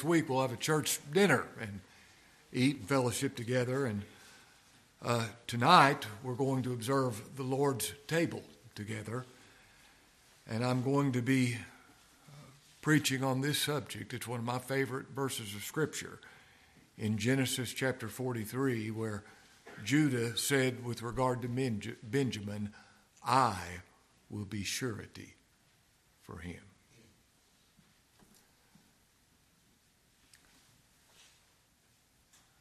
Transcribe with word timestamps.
next 0.00 0.08
week 0.08 0.30
we'll 0.30 0.40
have 0.40 0.50
a 0.50 0.56
church 0.56 0.98
dinner 1.12 1.44
and 1.60 1.80
eat 2.54 2.78
and 2.78 2.88
fellowship 2.88 3.36
together. 3.36 3.84
And 3.84 4.00
uh, 5.04 5.26
tonight 5.46 6.06
we're 6.22 6.32
going 6.32 6.62
to 6.62 6.72
observe 6.72 7.36
the 7.36 7.42
Lord's 7.42 7.92
table 8.06 8.42
together. 8.74 9.26
And 10.48 10.64
I'm 10.64 10.82
going 10.82 11.12
to 11.12 11.20
be 11.20 11.54
uh, 11.54 12.32
preaching 12.80 13.22
on 13.22 13.42
this 13.42 13.58
subject. 13.58 14.14
It's 14.14 14.26
one 14.26 14.38
of 14.38 14.46
my 14.46 14.58
favorite 14.58 15.08
verses 15.14 15.54
of 15.54 15.64
Scripture 15.64 16.18
in 16.96 17.18
Genesis 17.18 17.74
chapter 17.74 18.08
43, 18.08 18.90
where 18.92 19.22
Judah 19.84 20.34
said, 20.34 20.82
with 20.82 21.02
regard 21.02 21.42
to 21.42 21.96
Benjamin, 22.02 22.72
I 23.22 23.58
will 24.30 24.46
be 24.46 24.64
surety 24.64 25.34
for 26.22 26.38
him. 26.38 26.69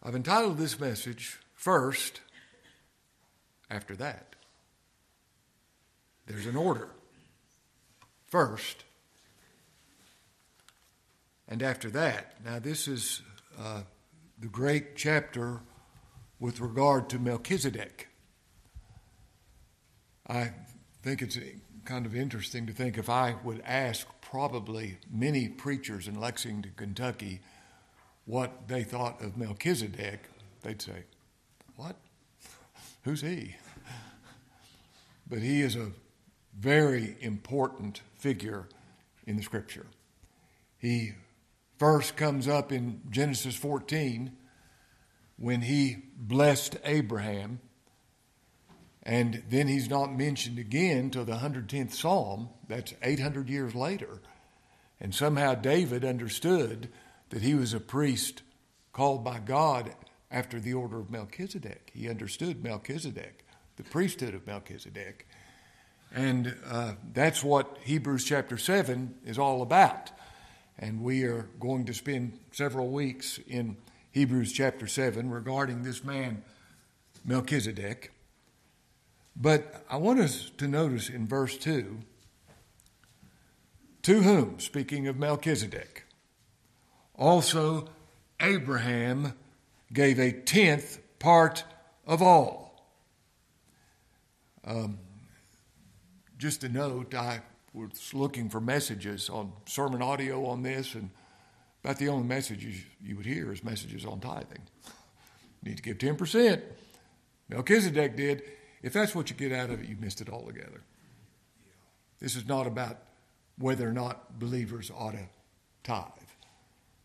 I've 0.02 0.16
entitled 0.16 0.58
this 0.58 0.80
message, 0.80 1.40
First, 1.54 2.22
After 3.70 3.96
That. 3.96 4.36
There's 6.26 6.46
an 6.46 6.56
order. 6.56 6.90
First, 8.28 8.84
and 11.50 11.64
after 11.64 11.90
that. 11.90 12.36
Now, 12.46 12.60
this 12.60 12.88
is 12.88 13.22
uh, 13.60 13.82
the 14.40 14.48
great 14.48 14.96
chapter 14.96 15.60
with 16.40 16.62
regard 16.62 17.10
to 17.10 17.20
Melchizedek. 17.20 18.08
I 20.28 20.52
think 21.02 21.24
it's 21.24 21.38
kind 21.86 22.06
of 22.06 22.16
interesting 22.16 22.68
to 22.68 22.74
think 22.74 22.98
if 22.98 23.10
I 23.10 23.36
would 23.44 23.62
ask 23.66 24.08
probably 24.22 25.00
many 25.12 25.50
preachers 25.50 26.08
in 26.08 26.20
Lexington, 26.20 26.72
Kentucky, 26.76 27.42
what 28.30 28.68
they 28.68 28.84
thought 28.84 29.20
of 29.24 29.36
Melchizedek, 29.38 30.20
they'd 30.62 30.80
say, 30.80 31.04
What? 31.76 31.96
Who's 33.04 33.22
he? 33.22 33.56
But 35.28 35.40
he 35.40 35.62
is 35.62 35.76
a 35.76 35.92
very 36.58 37.16
important 37.22 38.02
figure 38.18 38.68
in 39.26 39.36
the 39.36 39.42
scripture. 39.42 39.88
He 40.78 41.14
first 41.80 42.18
comes 42.18 42.48
up 42.48 42.72
in 42.72 43.02
Genesis 43.10 43.56
14 43.56 44.32
when 45.38 45.62
he 45.62 45.98
blessed 46.16 46.78
Abraham. 46.84 47.60
And 49.02 49.42
then 49.50 49.68
he's 49.68 49.90
not 49.90 50.16
mentioned 50.16 50.60
again 50.60 51.10
till 51.10 51.26
the 51.26 51.38
110th 51.38 51.94
Psalm. 51.94 52.50
That's 52.68 52.94
800 53.02 53.50
years 53.50 53.74
later. 53.74 54.22
And 55.00 55.16
somehow 55.16 55.56
David 55.56 56.06
understood 56.06 56.90
that 57.30 57.42
he 57.42 57.54
was 57.54 57.74
a 57.74 57.80
priest 57.80 58.42
called 58.94 59.24
by 59.24 59.40
God 59.40 59.94
after 60.32 60.60
the 60.60 60.74
order 60.74 61.00
of 61.00 61.10
Melchizedek. 61.10 61.92
He 61.94 62.10
understood 62.10 62.64
Melchizedek, 62.64 63.46
the 63.78 63.84
priesthood 63.84 64.36
of 64.36 64.46
Melchizedek. 64.46 65.28
And 66.14 66.56
uh, 66.68 66.94
that's 67.14 67.44
what 67.44 67.78
Hebrews 67.84 68.26
chapter 68.26 68.58
7 68.58 69.16
is 69.26 69.38
all 69.38 69.62
about. 69.62 70.12
And 70.78 71.02
we 71.02 71.24
are 71.24 71.50
going 71.60 71.86
to 71.86 71.94
spend 71.94 72.40
several 72.52 72.90
weeks 72.90 73.40
in 73.48 73.78
Hebrews 74.12 74.52
chapter 74.52 74.88
7 74.88 75.30
regarding 75.30 75.84
this 75.84 76.04
man, 76.04 76.44
Melchizedek. 77.26 78.12
But 79.36 79.86
I 79.90 79.98
want 79.98 80.20
us 80.20 80.52
to 80.58 80.68
notice 80.68 81.10
in 81.10 81.28
verse 81.28 81.58
2 81.58 82.00
to 84.02 84.22
whom, 84.22 84.60
speaking 84.60 85.08
of 85.08 85.18
Melchizedek, 85.18 86.06
also 87.20 87.88
Abraham 88.40 89.34
gave 89.92 90.20
a 90.20 90.32
tenth 90.32 91.00
part 91.20 91.64
of 92.08 92.22
all. 92.22 92.90
Um, 94.66 94.98
just 96.38 96.64
a 96.64 96.70
note, 96.70 97.14
I 97.14 97.42
was 97.74 98.14
looking 98.14 98.50
for 98.50 98.62
messages 98.62 99.30
on 99.30 99.52
sermon 99.66 100.02
audio 100.02 100.46
on 100.46 100.64
this, 100.64 100.96
and 100.96 101.10
about 101.84 101.98
the 101.98 102.08
only 102.08 102.28
messages 102.28 102.78
you 103.04 103.18
would 103.18 103.26
hear 103.26 103.52
is 103.52 103.64
messages 103.64 104.06
on 104.06 104.20
tithing. 104.20 104.62
Need 105.64 105.78
to 105.78 105.84
give 105.84 105.98
10%. 105.98 106.62
Melchizedek 107.50 108.16
did. 108.16 108.44
If 108.82 108.94
that's 108.94 109.14
what 109.14 109.30
you 109.30 109.36
get 109.36 109.52
out 109.52 109.70
of 109.70 109.82
it, 109.82 109.90
you 109.90 109.98
missed 110.00 110.22
it 110.22 110.30
altogether. 110.30 110.82
This 112.20 112.36
is 112.36 112.48
not 112.48 112.68
about 112.68 112.98
whether 113.58 113.88
or 113.88 113.92
not 113.92 114.40
believers 114.40 114.90
ought 114.96 115.12
to 115.12 115.28
tithe. 115.84 116.19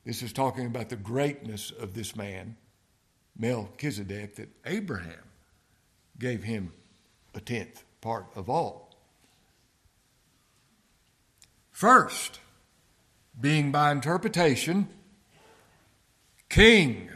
This 0.05 0.23
is 0.23 0.33
talking 0.33 0.67
about 0.67 0.91
the 0.91 0.97
greatness 0.97 1.71
of 1.71 1.95
this 1.95 2.15
man, 2.15 2.57
Melchizedek, 3.39 4.37
that 4.37 4.49
Abraham 4.67 5.25
gave 6.19 6.43
him 6.43 6.73
a 7.35 7.41
tenth 7.41 7.83
part 8.01 8.27
of 8.37 8.51
all. 8.51 8.95
First, 11.71 12.39
being 13.41 13.73
by 13.73 13.91
interpretation, 13.91 14.89
king 16.49 17.11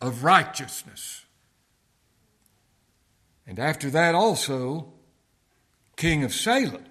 of 0.00 0.24
righteousness. 0.24 1.24
And 3.46 3.58
after 3.58 3.90
that 3.90 4.14
also, 4.14 4.92
king 5.96 6.24
of 6.24 6.32
Salem, 6.32 6.84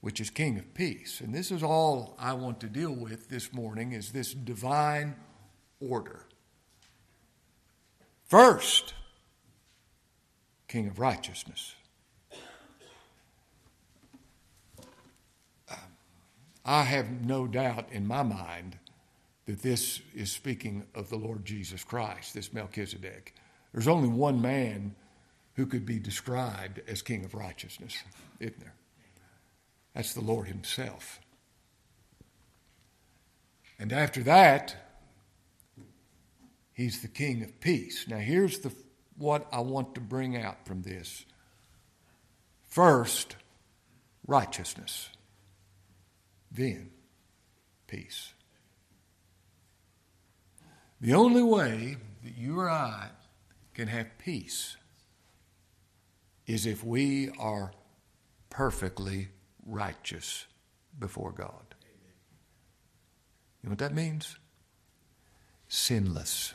which 0.00 0.20
is 0.20 0.30
king 0.30 0.58
of 0.58 0.74
peace. 0.74 1.20
And 1.20 1.34
this 1.34 1.50
is 1.50 1.62
all 1.62 2.16
I 2.18 2.32
want 2.34 2.60
to 2.60 2.68
deal 2.68 2.92
with 2.92 3.28
this 3.28 3.52
morning 3.52 3.92
is 3.92 4.12
this 4.12 4.32
divine 4.32 5.16
order. 5.80 6.26
First, 8.24 8.94
king 10.68 10.88
of 10.88 10.98
righteousness. 10.98 11.74
Um, 15.70 15.78
I 16.64 16.82
have 16.82 17.24
no 17.24 17.46
doubt 17.46 17.86
in 17.92 18.06
my 18.06 18.22
mind 18.22 18.78
that 19.46 19.62
this 19.62 20.00
is 20.14 20.32
speaking 20.32 20.84
of 20.94 21.08
the 21.08 21.16
Lord 21.16 21.44
Jesus 21.44 21.84
Christ, 21.84 22.34
this 22.34 22.52
Melchizedek. 22.52 23.34
There's 23.72 23.88
only 23.88 24.08
one 24.08 24.42
man 24.42 24.94
who 25.54 25.66
could 25.66 25.86
be 25.86 25.98
described 25.98 26.80
as 26.88 27.00
King 27.00 27.24
of 27.24 27.34
righteousness, 27.34 27.96
isn't 28.40 28.60
there? 28.60 28.74
That's 29.96 30.12
the 30.12 30.20
Lord 30.20 30.46
Himself. 30.46 31.20
And 33.78 33.94
after 33.94 34.22
that, 34.24 34.76
He's 36.74 37.00
the 37.00 37.08
King 37.08 37.42
of 37.42 37.58
peace. 37.60 38.06
Now, 38.06 38.18
here's 38.18 38.58
the, 38.58 38.72
what 39.16 39.46
I 39.50 39.60
want 39.60 39.94
to 39.94 40.02
bring 40.02 40.36
out 40.36 40.66
from 40.66 40.82
this. 40.82 41.24
First, 42.68 43.36
righteousness 44.26 45.08
then 46.50 46.90
peace. 47.86 48.34
The 51.00 51.14
only 51.14 51.42
way 51.42 51.96
that 52.22 52.36
you 52.36 52.60
or 52.60 52.68
I 52.68 53.08
can 53.72 53.88
have 53.88 54.18
peace 54.18 54.76
is 56.46 56.66
if 56.66 56.84
we 56.84 57.30
are 57.38 57.72
perfectly 58.50 59.28
righteous 59.66 60.46
before 60.98 61.32
God. 61.32 61.74
You 63.62 63.68
know 63.68 63.70
what 63.70 63.78
that 63.80 63.94
means? 63.94 64.38
Sinless. 65.68 66.54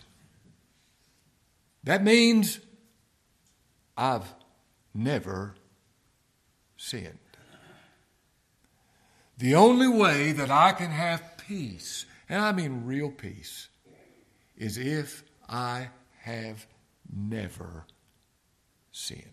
That 1.84 2.04
means 2.04 2.60
I've 3.98 4.34
never 4.94 5.56
sinned. 6.78 7.18
The 9.38 9.56
only 9.56 9.88
way 9.88 10.32
that 10.32 10.52
I 10.52 10.72
can 10.72 10.92
have 10.92 11.38
peace, 11.48 12.06
and 12.30 12.42
I 12.42 12.52
mean 12.52 12.86
real 12.86 13.10
peace, 13.10 13.70
is 14.56 14.78
if 14.78 15.24
I 15.50 15.90
have 16.20 16.68
never 17.12 17.86
sinned. 18.92 19.26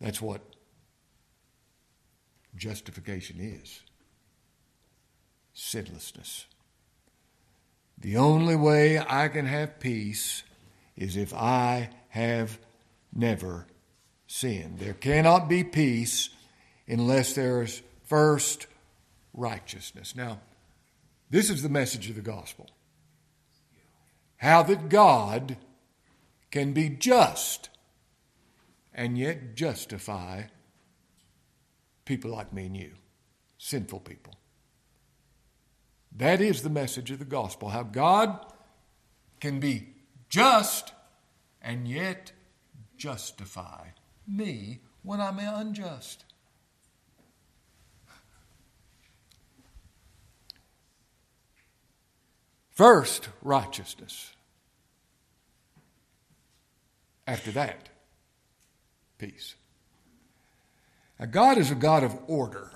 That's 0.00 0.22
what 0.22 0.53
justification 2.56 3.40
is 3.40 3.80
sinlessness. 5.52 6.46
The 7.98 8.16
only 8.16 8.56
way 8.56 8.98
I 8.98 9.28
can 9.28 9.46
have 9.46 9.80
peace 9.80 10.42
is 10.96 11.16
if 11.16 11.32
I 11.32 11.90
have 12.08 12.58
never 13.14 13.66
sinned. 14.26 14.78
There 14.78 14.94
cannot 14.94 15.48
be 15.48 15.64
peace 15.64 16.30
unless 16.88 17.34
there 17.34 17.62
is 17.62 17.82
first 18.04 18.66
righteousness. 19.32 20.14
Now, 20.16 20.40
this 21.30 21.50
is 21.50 21.62
the 21.62 21.68
message 21.68 22.08
of 22.10 22.16
the 22.16 22.22
gospel 22.22 22.68
how 24.38 24.62
that 24.62 24.90
God 24.90 25.56
can 26.50 26.74
be 26.74 26.90
just 26.90 27.70
and 28.92 29.16
yet 29.16 29.54
justify 29.54 30.42
people 32.04 32.30
like 32.30 32.52
me 32.52 32.66
and 32.66 32.76
you, 32.76 32.92
sinful 33.58 34.00
people. 34.00 34.34
That 36.16 36.40
is 36.40 36.62
the 36.62 36.70
message 36.70 37.10
of 37.10 37.18
the 37.18 37.24
gospel 37.24 37.70
how 37.70 37.82
God 37.82 38.38
can 39.40 39.58
be 39.60 39.88
just 40.28 40.92
and 41.60 41.88
yet 41.88 42.32
justify 42.96 43.88
me 44.26 44.80
when 45.02 45.20
I'm 45.20 45.38
unjust. 45.38 46.24
First, 52.70 53.28
righteousness. 53.40 54.34
After 57.26 57.52
that, 57.52 57.88
peace. 59.18 59.54
Now, 61.18 61.26
God 61.26 61.58
is 61.58 61.70
a 61.70 61.76
God 61.76 62.02
of 62.02 62.18
order. 62.26 62.72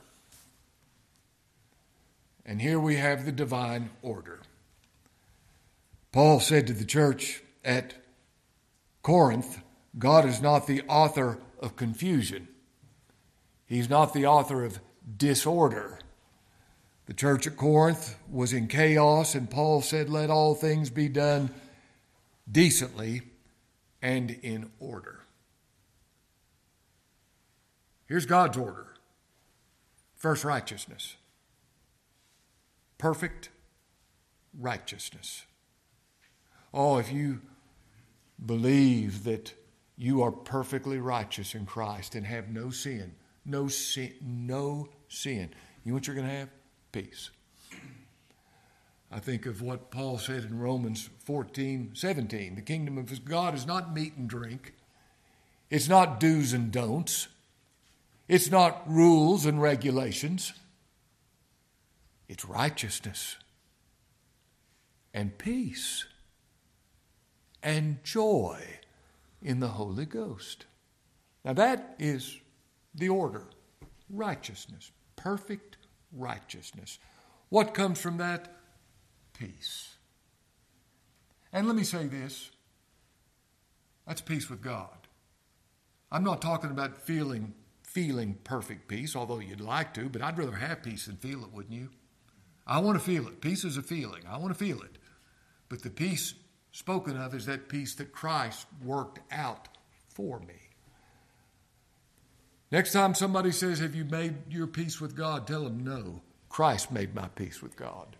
And 2.44 2.62
here 2.62 2.80
we 2.80 2.96
have 2.96 3.26
the 3.26 3.32
divine 3.32 3.90
order. 4.00 4.40
Paul 6.12 6.40
said 6.40 6.66
to 6.66 6.72
the 6.72 6.84
church 6.84 7.42
at 7.64 7.94
Corinth, 9.02 9.60
God 9.98 10.24
is 10.24 10.40
not 10.40 10.66
the 10.66 10.82
author 10.88 11.38
of 11.60 11.76
confusion. 11.76 12.48
He's 13.66 13.90
not 13.90 14.14
the 14.14 14.26
author 14.26 14.64
of 14.64 14.80
disorder. 15.16 15.98
The 17.06 17.14
church 17.14 17.46
at 17.46 17.56
Corinth 17.56 18.16
was 18.30 18.52
in 18.52 18.68
chaos, 18.68 19.34
and 19.34 19.50
Paul 19.50 19.82
said, 19.82 20.08
Let 20.08 20.30
all 20.30 20.54
things 20.54 20.90
be 20.90 21.08
done 21.08 21.50
decently 22.50 23.22
and 24.00 24.30
in 24.42 24.70
order. 24.78 25.20
Here's 28.08 28.26
God's 28.26 28.56
order 28.56 28.86
first, 30.16 30.44
righteousness. 30.44 31.16
Perfect 32.96 33.50
righteousness. 34.58 35.44
Oh, 36.74 36.98
if 36.98 37.12
you 37.12 37.40
believe 38.44 39.24
that 39.24 39.54
you 39.96 40.22
are 40.22 40.32
perfectly 40.32 40.98
righteous 40.98 41.54
in 41.54 41.66
Christ 41.66 42.14
and 42.14 42.26
have 42.26 42.48
no 42.48 42.70
sin, 42.70 43.14
no 43.44 43.68
sin, 43.68 44.14
no 44.20 44.88
sin, 45.08 45.50
you 45.84 45.92
know 45.92 45.94
what 45.94 46.06
you're 46.06 46.16
going 46.16 46.28
to 46.28 46.34
have? 46.34 46.48
Peace. 46.92 47.30
I 49.10 49.20
think 49.20 49.46
of 49.46 49.62
what 49.62 49.90
Paul 49.90 50.18
said 50.18 50.44
in 50.44 50.58
Romans 50.58 51.08
14, 51.24 51.92
17. 51.94 52.54
The 52.56 52.60
kingdom 52.62 52.98
of 52.98 53.24
God 53.24 53.54
is 53.54 53.66
not 53.66 53.94
meat 53.94 54.16
and 54.16 54.28
drink. 54.28 54.74
It's 55.70 55.88
not 55.88 56.20
do's 56.20 56.52
and 56.52 56.70
don'ts. 56.70 57.28
It's 58.28 58.50
not 58.50 58.82
rules 58.86 59.46
and 59.46 59.60
regulations. 59.60 60.52
It's 62.28 62.44
righteousness 62.44 63.36
and 65.14 65.36
peace 65.38 66.04
and 67.62 68.04
joy 68.04 68.62
in 69.42 69.60
the 69.60 69.68
Holy 69.68 70.04
Ghost. 70.04 70.66
Now, 71.44 71.54
that 71.54 71.94
is 71.98 72.36
the 72.94 73.08
order 73.08 73.44
righteousness, 74.10 74.90
perfect 75.16 75.78
righteousness. 76.12 76.98
What 77.48 77.74
comes 77.74 78.00
from 78.00 78.18
that? 78.18 78.54
Peace. 79.32 79.96
And 81.52 81.66
let 81.66 81.76
me 81.76 81.84
say 81.84 82.06
this 82.06 82.50
that's 84.06 84.20
peace 84.20 84.48
with 84.48 84.62
God. 84.62 85.06
I'm 86.10 86.24
not 86.24 86.40
talking 86.40 86.70
about 86.70 86.96
feeling 86.96 87.54
feeling 87.88 88.38
perfect 88.44 88.86
peace, 88.86 89.16
although 89.16 89.38
you'd 89.38 89.60
like 89.60 89.94
to, 89.94 90.10
but 90.10 90.20
I'd 90.20 90.36
rather 90.36 90.56
have 90.56 90.82
peace 90.82 91.06
than 91.06 91.16
feel 91.16 91.42
it, 91.42 91.52
wouldn't 91.52 91.74
you? 91.74 91.88
I 92.66 92.80
want 92.80 92.98
to 92.98 93.04
feel 93.04 93.26
it. 93.26 93.40
Peace 93.40 93.64
is 93.64 93.78
a 93.78 93.82
feeling. 93.82 94.22
I 94.28 94.36
want 94.36 94.56
to 94.56 94.64
feel 94.64 94.82
it. 94.82 94.98
But 95.70 95.82
the 95.82 95.90
peace 95.90 96.34
spoken 96.70 97.16
of 97.16 97.34
is 97.34 97.46
that 97.46 97.70
peace 97.70 97.94
that 97.94 98.12
Christ 98.12 98.66
worked 98.84 99.20
out 99.32 99.68
for 100.14 100.38
me. 100.40 100.68
Next 102.70 102.92
time 102.92 103.14
somebody 103.14 103.52
says, 103.52 103.78
Have 103.78 103.94
you 103.94 104.04
made 104.04 104.52
your 104.52 104.66
peace 104.66 105.00
with 105.00 105.16
God? 105.16 105.46
Tell 105.46 105.64
them, 105.64 105.82
No. 105.82 106.20
Christ 106.50 106.92
made 106.92 107.14
my 107.14 107.28
peace 107.28 107.62
with 107.62 107.74
God. 107.74 108.16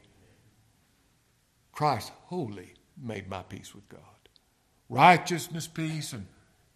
Christ 1.73 2.11
wholly 2.27 2.75
made 3.01 3.29
my 3.29 3.43
peace 3.43 3.75
with 3.75 3.89
God. 3.89 4.01
Righteousness, 4.89 5.67
peace, 5.67 6.15
and 6.15 6.27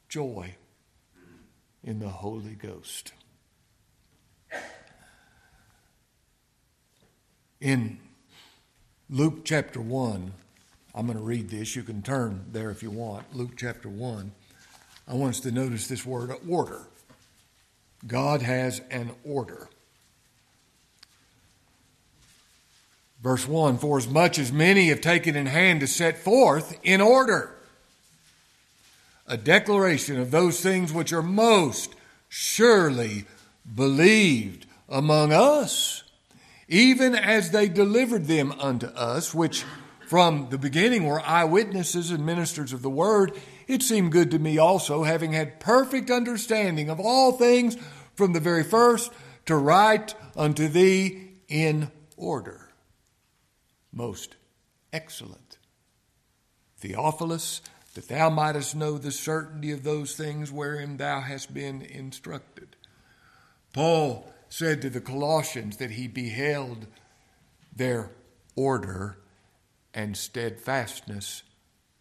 joy 0.08 0.56
in 1.84 1.98
the 1.98 2.08
Holy 2.08 2.54
Ghost. 2.54 3.12
In 7.60 7.98
Luke 9.08 9.44
chapter 9.44 9.80
1, 9.80 10.32
I'm 10.94 11.06
going 11.06 11.18
to 11.18 11.24
read 11.24 11.48
this. 11.48 11.76
You 11.76 11.82
can 11.82 12.02
turn 12.02 12.46
there 12.52 12.70
if 12.70 12.82
you 12.82 12.90
want. 12.90 13.34
Luke 13.34 13.52
chapter 13.56 13.88
1. 13.88 14.32
I 15.08 15.14
want 15.14 15.36
us 15.36 15.40
to 15.40 15.50
notice 15.50 15.88
this 15.88 16.04
word 16.04 16.32
order. 16.48 16.82
God 18.06 18.42
has 18.42 18.80
an 18.90 19.12
order. 19.24 19.68
Verse 23.22 23.46
1 23.46 23.78
For 23.78 23.98
as 23.98 24.08
much 24.08 24.38
as 24.38 24.52
many 24.52 24.88
have 24.88 25.00
taken 25.00 25.36
in 25.36 25.46
hand 25.46 25.80
to 25.80 25.86
set 25.86 26.18
forth 26.18 26.78
in 26.82 27.00
order 27.00 27.54
a 29.26 29.36
declaration 29.36 30.18
of 30.18 30.30
those 30.30 30.60
things 30.60 30.92
which 30.92 31.12
are 31.12 31.22
most 31.22 31.94
surely 32.28 33.24
believed 33.74 34.66
among 34.88 35.32
us, 35.32 36.02
even 36.68 37.14
as 37.14 37.50
they 37.50 37.68
delivered 37.68 38.26
them 38.26 38.52
unto 38.52 38.86
us, 38.86 39.34
which 39.34 39.64
from 40.06 40.48
the 40.50 40.58
beginning 40.58 41.06
were 41.06 41.20
eyewitnesses 41.20 42.10
and 42.10 42.26
ministers 42.26 42.72
of 42.72 42.82
the 42.82 42.90
word, 42.90 43.32
it 43.66 43.82
seemed 43.82 44.12
good 44.12 44.30
to 44.30 44.38
me 44.38 44.58
also, 44.58 45.04
having 45.04 45.32
had 45.32 45.60
perfect 45.60 46.10
understanding 46.10 46.90
of 46.90 47.00
all 47.00 47.32
things 47.32 47.76
from 48.14 48.32
the 48.32 48.40
very 48.40 48.64
first, 48.64 49.10
to 49.46 49.56
write 49.56 50.14
unto 50.36 50.68
thee 50.68 51.30
in 51.48 51.90
order. 52.16 52.68
Most 53.92 54.36
excellent. 54.92 55.58
Theophilus, 56.78 57.62
that 57.94 58.08
thou 58.08 58.30
mightest 58.30 58.74
know 58.74 58.96
the 58.98 59.12
certainty 59.12 59.70
of 59.70 59.82
those 59.82 60.14
things 60.14 60.50
wherein 60.50 60.96
thou 60.96 61.20
hast 61.20 61.52
been 61.52 61.82
instructed. 61.82 62.76
Paul 63.72 64.32
said 64.48 64.82
to 64.82 64.90
the 64.90 65.00
Colossians 65.00 65.76
that 65.78 65.92
he 65.92 66.08
beheld 66.08 66.86
their 67.74 68.10
order 68.54 69.18
and 69.94 70.16
steadfastness 70.16 71.42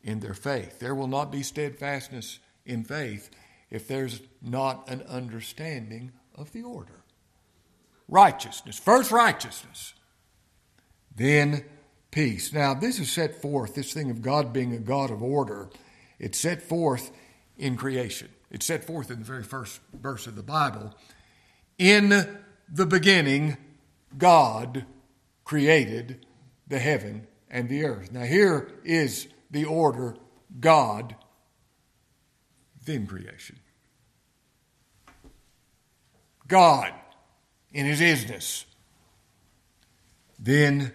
in 0.04 0.20
their 0.20 0.34
faith. 0.34 0.80
There 0.80 0.96
will 0.96 1.08
not 1.08 1.32
be 1.32 1.44
steadfastness 1.44 2.39
in 2.66 2.84
faith 2.84 3.30
if 3.70 3.88
there's 3.88 4.22
not 4.42 4.89
an 4.89 5.01
understanding 5.04 6.12
of 6.36 6.51
the 6.51 6.63
order. 6.63 7.04
Righteousness, 8.08 8.77
first 8.77 9.12
righteousness, 9.12 9.94
then 11.16 11.63
peace. 12.12 12.53
Now, 12.53 12.74
this 12.74 13.00
is 13.00 13.12
set 13.12 13.41
forth, 13.41 13.75
this 13.75 13.94
thing 13.94 14.12
of 14.12 14.22
God 14.22 14.53
being 14.53 14.74
a 14.74 14.80
God 14.80 15.10
of 15.10 15.24
order, 15.24 15.70
it's 16.20 16.38
set 16.38 16.62
forth 16.62 17.12
in 17.58 17.77
creation. 17.77 18.30
It's 18.51 18.65
set 18.65 18.84
forth 18.84 19.10
in 19.10 19.20
the 19.20 19.25
very 19.25 19.44
first 19.44 19.80
verse 19.94 20.27
of 20.27 20.36
the 20.36 20.44
Bible. 20.44 20.94
In 21.77 22.10
the 22.70 22.86
beginning, 22.86 23.58
God 24.18 24.86
created 25.46 26.25
the 26.68 26.80
heaven 26.80 27.27
and 27.50 27.70
the 27.70 27.86
earth. 27.86 28.12
Now, 28.12 28.24
here 28.24 28.70
is 28.84 29.27
the 29.50 29.65
order 29.65 30.15
God, 30.60 31.15
then 32.86 33.08
creation. 33.08 33.60
God 36.48 36.94
in 37.72 37.86
his 37.86 38.01
isness, 38.01 38.65
then 40.38 40.91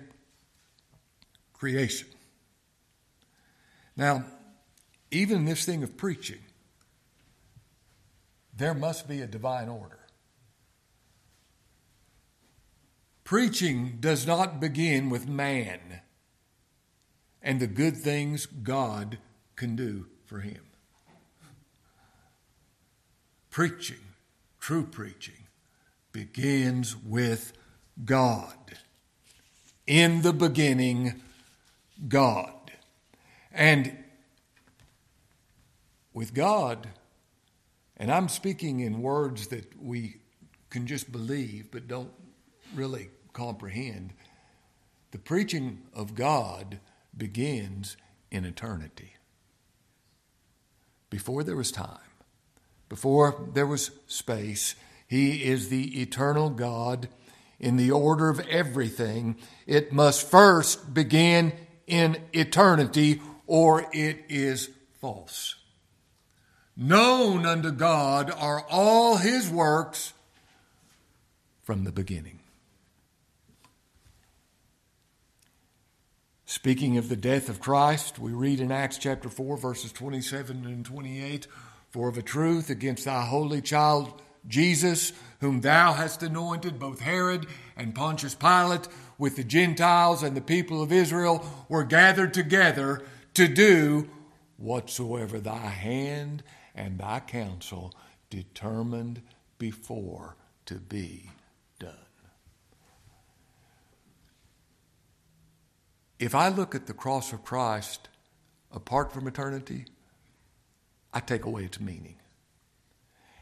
creation. 1.58 2.08
Now, 3.96 4.24
even 5.10 5.38
in 5.38 5.44
this 5.46 5.64
thing 5.64 5.82
of 5.82 5.96
preaching, 5.96 6.40
there 8.56 8.74
must 8.74 9.08
be 9.08 9.20
a 9.20 9.26
divine 9.26 9.68
order. 9.68 10.00
Preaching 13.24 13.98
does 14.00 14.26
not 14.26 14.60
begin 14.60 15.10
with 15.10 15.26
man 15.28 16.00
and 17.42 17.60
the 17.60 17.66
good 17.66 17.96
things 17.96 18.46
God 18.46 19.18
can 19.56 19.76
do 19.76 20.06
for 20.24 20.40
him. 20.40 20.62
Preaching, 23.50 23.96
true 24.60 24.84
preaching, 24.84 25.46
begins 26.12 26.96
with 26.96 27.52
God. 28.04 28.78
In 29.86 30.22
the 30.22 30.32
beginning, 30.32 31.22
God. 32.08 32.70
And 33.52 33.96
with 36.12 36.34
God, 36.34 36.88
and 37.96 38.10
I'm 38.10 38.28
speaking 38.28 38.80
in 38.80 39.02
words 39.02 39.48
that 39.48 39.80
we 39.80 40.16
can 40.70 40.86
just 40.86 41.10
believe 41.10 41.70
but 41.70 41.88
don't 41.88 42.12
really 42.74 43.08
comprehend. 43.32 44.12
The 45.10 45.18
preaching 45.18 45.82
of 45.94 46.14
God 46.14 46.80
begins 47.16 47.96
in 48.30 48.44
eternity. 48.44 49.14
Before 51.08 51.42
there 51.42 51.56
was 51.56 51.70
time, 51.70 51.98
before 52.88 53.48
there 53.54 53.66
was 53.66 53.90
space, 54.06 54.74
He 55.06 55.44
is 55.44 55.68
the 55.68 56.00
eternal 56.00 56.50
God 56.50 57.08
in 57.58 57.76
the 57.76 57.90
order 57.90 58.28
of 58.28 58.40
everything. 58.48 59.36
It 59.66 59.92
must 59.92 60.30
first 60.30 60.92
begin 60.92 61.52
in 61.86 62.16
eternity, 62.32 63.20
or 63.46 63.86
it 63.92 64.24
is 64.28 64.70
false. 65.00 65.56
Known 66.76 67.46
unto 67.46 67.70
God 67.70 68.30
are 68.30 68.64
all 68.68 69.16
His 69.16 69.48
works 69.48 70.12
from 71.62 71.84
the 71.84 71.92
beginning. 71.92 72.40
Speaking 76.44 76.96
of 76.96 77.08
the 77.08 77.16
death 77.16 77.48
of 77.48 77.60
Christ, 77.60 78.18
we 78.18 78.32
read 78.32 78.60
in 78.60 78.70
Acts 78.70 78.98
chapter 78.98 79.28
4, 79.28 79.56
verses 79.56 79.92
27 79.92 80.64
and 80.64 80.84
28 80.84 81.46
For 81.90 82.08
of 82.08 82.18
a 82.18 82.22
truth, 82.22 82.70
against 82.70 83.04
thy 83.04 83.24
holy 83.24 83.60
child 83.60 84.22
Jesus, 84.46 85.12
whom 85.40 85.60
thou 85.60 85.92
hast 85.92 86.22
anointed, 86.22 86.78
both 86.78 87.00
Herod 87.00 87.46
and 87.76 87.94
Pontius 87.94 88.34
Pilate, 88.34 88.88
with 89.18 89.36
the 89.36 89.44
Gentiles 89.44 90.22
and 90.22 90.36
the 90.36 90.40
people 90.40 90.82
of 90.82 90.92
Israel, 90.92 91.44
were 91.68 91.84
gathered 91.84 92.34
together 92.34 93.02
to 93.34 93.48
do 93.48 94.08
whatsoever 94.56 95.38
thy 95.38 95.66
hand 95.66 96.42
and 96.74 96.98
thy 96.98 97.20
counsel 97.20 97.94
determined 98.30 99.22
before 99.58 100.36
to 100.66 100.74
be 100.74 101.30
done. 101.78 101.94
If 106.18 106.34
I 106.34 106.48
look 106.48 106.74
at 106.74 106.86
the 106.86 106.94
cross 106.94 107.32
of 107.32 107.44
Christ 107.44 108.08
apart 108.72 109.12
from 109.12 109.26
eternity, 109.26 109.86
I 111.12 111.20
take 111.20 111.44
away 111.44 111.64
its 111.64 111.80
meaning. 111.80 112.16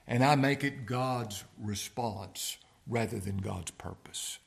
And 0.07 0.25
I 0.25 0.37
make 0.37 0.63
it 0.63 0.87
God's 0.87 1.45
response 1.59 2.59
rather 2.87 3.19
than 3.19 3.39
God's 3.39 3.71
purpose. 3.73 4.39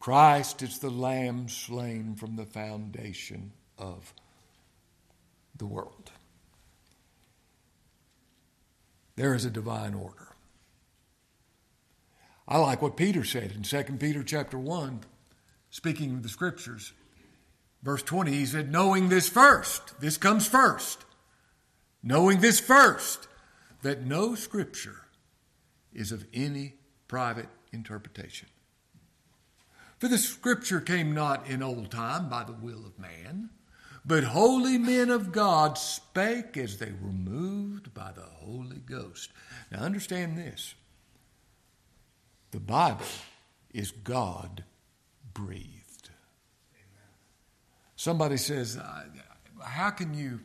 Christ 0.00 0.62
is 0.62 0.78
the 0.78 0.90
lamb 0.90 1.50
slain 1.50 2.14
from 2.14 2.36
the 2.36 2.46
foundation 2.46 3.52
of 3.76 4.14
the 5.54 5.66
world. 5.66 6.10
There 9.16 9.34
is 9.34 9.44
a 9.44 9.50
divine 9.50 9.92
order. 9.92 10.28
I 12.48 12.56
like 12.56 12.80
what 12.80 12.96
Peter 12.96 13.24
said 13.24 13.52
in 13.52 13.62
2 13.62 13.98
Peter 13.98 14.22
chapter 14.22 14.58
1, 14.58 15.00
speaking 15.68 16.14
of 16.14 16.22
the 16.22 16.30
scriptures. 16.30 16.94
Verse 17.82 18.02
20, 18.02 18.32
he 18.32 18.46
said, 18.46 18.72
knowing 18.72 19.10
this 19.10 19.28
first, 19.28 20.00
this 20.00 20.16
comes 20.16 20.48
first, 20.48 21.04
knowing 22.02 22.40
this 22.40 22.58
first, 22.58 23.28
that 23.82 24.06
no 24.06 24.34
scripture 24.34 25.02
is 25.92 26.10
of 26.10 26.24
any 26.32 26.76
private 27.06 27.48
interpretation. 27.72 28.48
For 30.00 30.08
the 30.08 30.18
scripture 30.18 30.80
came 30.80 31.12
not 31.12 31.46
in 31.46 31.62
old 31.62 31.90
time 31.90 32.30
by 32.30 32.42
the 32.44 32.54
will 32.54 32.86
of 32.86 32.98
man, 32.98 33.50
but 34.02 34.24
holy 34.24 34.78
men 34.78 35.10
of 35.10 35.30
God 35.30 35.76
spake 35.76 36.56
as 36.56 36.78
they 36.78 36.90
were 37.02 37.12
moved 37.12 37.92
by 37.92 38.10
the 38.12 38.22
Holy 38.22 38.78
Ghost. 38.78 39.30
Now 39.70 39.80
understand 39.80 40.38
this 40.38 40.74
the 42.50 42.60
Bible 42.60 43.04
is 43.74 43.90
God 43.90 44.64
breathed. 45.34 46.08
Somebody 47.94 48.38
says, 48.38 48.78
How 49.62 49.90
can 49.90 50.14
you 50.14 50.40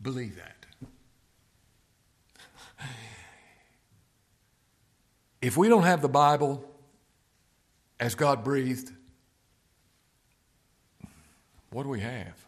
believe 0.00 0.36
that? 0.36 0.64
If 5.42 5.56
we 5.58 5.68
don't 5.68 5.84
have 5.84 6.00
the 6.02 6.08
Bible 6.08 6.67
as 8.00 8.14
God 8.14 8.44
breathed, 8.44 8.92
what 11.70 11.82
do 11.82 11.88
we 11.88 12.00
have? 12.00 12.46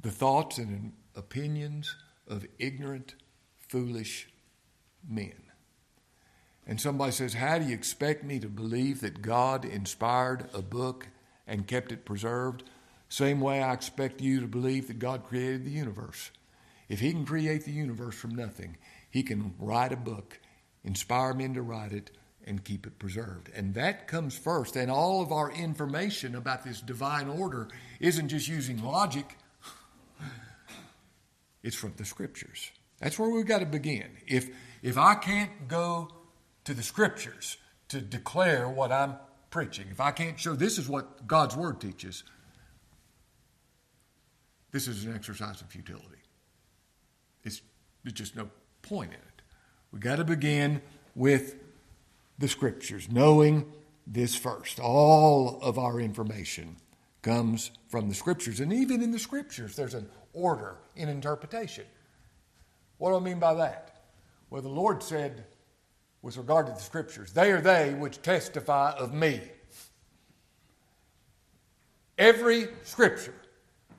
The 0.00 0.10
thoughts 0.10 0.58
and 0.58 0.92
opinions 1.14 1.96
of 2.26 2.46
ignorant, 2.58 3.14
foolish 3.58 4.28
men. 5.08 5.34
And 6.66 6.80
somebody 6.80 7.12
says, 7.12 7.34
How 7.34 7.58
do 7.58 7.66
you 7.66 7.74
expect 7.74 8.24
me 8.24 8.38
to 8.40 8.48
believe 8.48 9.00
that 9.00 9.22
God 9.22 9.64
inspired 9.64 10.48
a 10.54 10.62
book 10.62 11.08
and 11.46 11.66
kept 11.66 11.92
it 11.92 12.04
preserved. 12.04 12.64
Same 13.08 13.40
way 13.40 13.62
I 13.62 13.72
expect 13.72 14.20
you 14.20 14.40
to 14.40 14.46
believe 14.46 14.88
that 14.88 14.98
God 14.98 15.24
created 15.24 15.64
the 15.64 15.70
universe. 15.70 16.30
If 16.88 17.00
He 17.00 17.12
can 17.12 17.24
create 17.24 17.64
the 17.64 17.72
universe 17.72 18.14
from 18.14 18.34
nothing, 18.34 18.76
He 19.10 19.22
can 19.22 19.54
write 19.58 19.92
a 19.92 19.96
book, 19.96 20.40
inspire 20.82 21.34
men 21.34 21.54
to 21.54 21.62
write 21.62 21.92
it, 21.92 22.10
and 22.46 22.64
keep 22.64 22.86
it 22.86 22.98
preserved. 22.98 23.50
And 23.54 23.74
that 23.74 24.06
comes 24.06 24.36
first. 24.36 24.76
And 24.76 24.90
all 24.90 25.22
of 25.22 25.32
our 25.32 25.50
information 25.50 26.34
about 26.34 26.64
this 26.64 26.80
divine 26.80 27.28
order 27.28 27.68
isn't 28.00 28.28
just 28.28 28.48
using 28.48 28.82
logic, 28.82 29.36
it's 31.62 31.76
from 31.76 31.94
the 31.96 32.04
scriptures. 32.04 32.70
That's 33.00 33.18
where 33.18 33.30
we've 33.30 33.46
got 33.46 33.58
to 33.58 33.66
begin. 33.66 34.08
If, 34.26 34.48
if 34.82 34.98
I 34.98 35.14
can't 35.14 35.68
go 35.68 36.10
to 36.64 36.74
the 36.74 36.82
scriptures 36.82 37.56
to 37.88 38.00
declare 38.00 38.68
what 38.68 38.92
I'm 38.92 39.16
preaching, 39.50 39.86
if 39.90 40.00
I 40.00 40.10
can't 40.10 40.38
show 40.38 40.54
this 40.54 40.78
is 40.78 40.88
what 40.88 41.26
God's 41.26 41.56
Word 41.56 41.80
teaches, 41.80 42.24
this 44.70 44.88
is 44.88 45.04
an 45.04 45.14
exercise 45.14 45.60
of 45.60 45.68
futility. 45.68 46.22
It's, 47.44 47.62
there's 48.02 48.14
just 48.14 48.36
no 48.36 48.48
point 48.82 49.10
in 49.10 49.18
it. 49.18 49.42
We've 49.92 50.02
got 50.02 50.16
to 50.16 50.24
begin 50.24 50.82
with 51.14 51.56
the 52.38 52.48
Scriptures, 52.48 53.08
knowing 53.10 53.70
this 54.06 54.34
first. 54.34 54.80
All 54.80 55.60
of 55.62 55.78
our 55.78 56.00
information 56.00 56.76
comes 57.22 57.70
from 57.88 58.08
the 58.08 58.14
Scriptures. 58.14 58.60
And 58.60 58.72
even 58.72 59.02
in 59.02 59.12
the 59.12 59.18
Scriptures, 59.18 59.76
there's 59.76 59.94
an 59.94 60.08
order 60.32 60.76
in 60.96 61.08
interpretation. 61.08 61.84
What 62.98 63.10
do 63.10 63.16
I 63.16 63.20
mean 63.20 63.38
by 63.38 63.54
that? 63.54 64.02
Well, 64.50 64.62
the 64.62 64.68
Lord 64.68 65.02
said, 65.02 65.44
with 66.24 66.38
regard 66.38 66.66
to 66.66 66.72
the 66.72 66.80
scriptures. 66.80 67.32
They 67.32 67.52
are 67.52 67.60
they 67.60 67.92
which 67.92 68.22
testify 68.22 68.92
of 68.92 69.12
me. 69.12 69.42
Every 72.16 72.68
scripture 72.82 73.34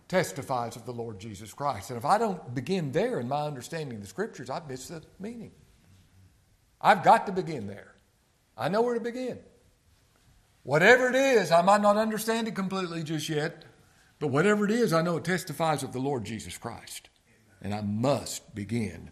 testifies 0.07 0.75
of 0.75 0.87
the 0.87 0.91
Lord 0.91 1.19
Jesus 1.19 1.53
Christ. 1.53 1.91
And 1.91 1.97
if 1.97 2.03
I 2.03 2.17
don't 2.17 2.55
begin 2.55 2.91
there 2.91 3.19
in 3.19 3.27
my 3.27 3.43
understanding 3.43 3.97
of 3.97 4.01
the 4.01 4.07
scriptures, 4.07 4.49
I 4.49 4.59
miss 4.67 4.87
the 4.87 5.03
meaning. 5.19 5.51
I've 6.81 7.03
got 7.03 7.27
to 7.27 7.31
begin 7.31 7.67
there. 7.67 7.93
I 8.57 8.69
know 8.69 8.81
where 8.81 8.93
to 8.93 8.99
begin. 8.99 9.39
Whatever 10.63 11.09
it 11.09 11.15
is, 11.15 11.51
I 11.51 11.61
might 11.61 11.81
not 11.81 11.97
understand 11.97 12.47
it 12.47 12.55
completely 12.55 13.03
just 13.03 13.29
yet, 13.29 13.65
but 14.19 14.27
whatever 14.27 14.65
it 14.65 14.71
is, 14.71 14.93
I 14.93 15.01
know 15.01 15.17
it 15.17 15.23
testifies 15.23 15.83
of 15.83 15.93
the 15.93 15.99
Lord 15.99 16.23
Jesus 16.23 16.57
Christ. 16.57 17.09
And 17.61 17.73
I 17.73 17.81
must 17.81 18.55
begin 18.55 19.11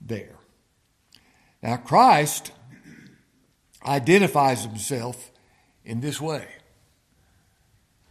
there. 0.00 0.36
Now, 1.62 1.76
Christ 1.76 2.52
identifies 3.84 4.64
himself 4.64 5.30
in 5.84 6.00
this 6.00 6.20
way 6.20 6.46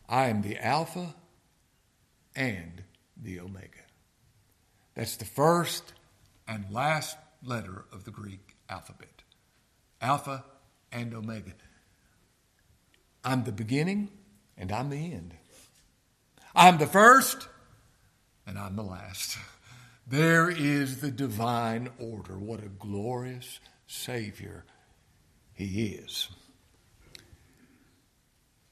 I 0.08 0.27
am 0.27 0.41
the 0.41 0.58
Alpha 0.58 1.15
and 2.36 2.84
the 3.22 3.39
Omega. 3.39 3.67
That's 4.93 5.15
the 5.15 5.25
first 5.25 5.93
and 6.48 6.65
last 6.70 7.17
letter 7.43 7.86
of 7.91 8.03
the 8.03 8.12
Greek 8.12 8.55
alphabet 8.70 9.21
Alpha 10.01 10.43
and 10.91 11.13
Omega. 11.13 11.53
I'm 13.24 13.43
the 13.43 13.51
beginning 13.51 14.10
and 14.58 14.72
I'm 14.72 14.89
the 14.89 15.13
end. 15.13 15.36
I'm 16.55 16.79
the 16.79 16.88
first 16.88 17.48
and 18.48 18.58
I'm 18.58 18.75
the 18.75 18.84
last. 18.84 19.38
There 20.08 20.50
is 20.50 21.00
the 21.00 21.12
divine 21.12 21.89
order. 22.00 22.38
What 22.38 22.63
a 22.63 22.67
glorious 22.67 23.60
Savior 23.88 24.65
He 25.53 25.86
is. 25.86 26.29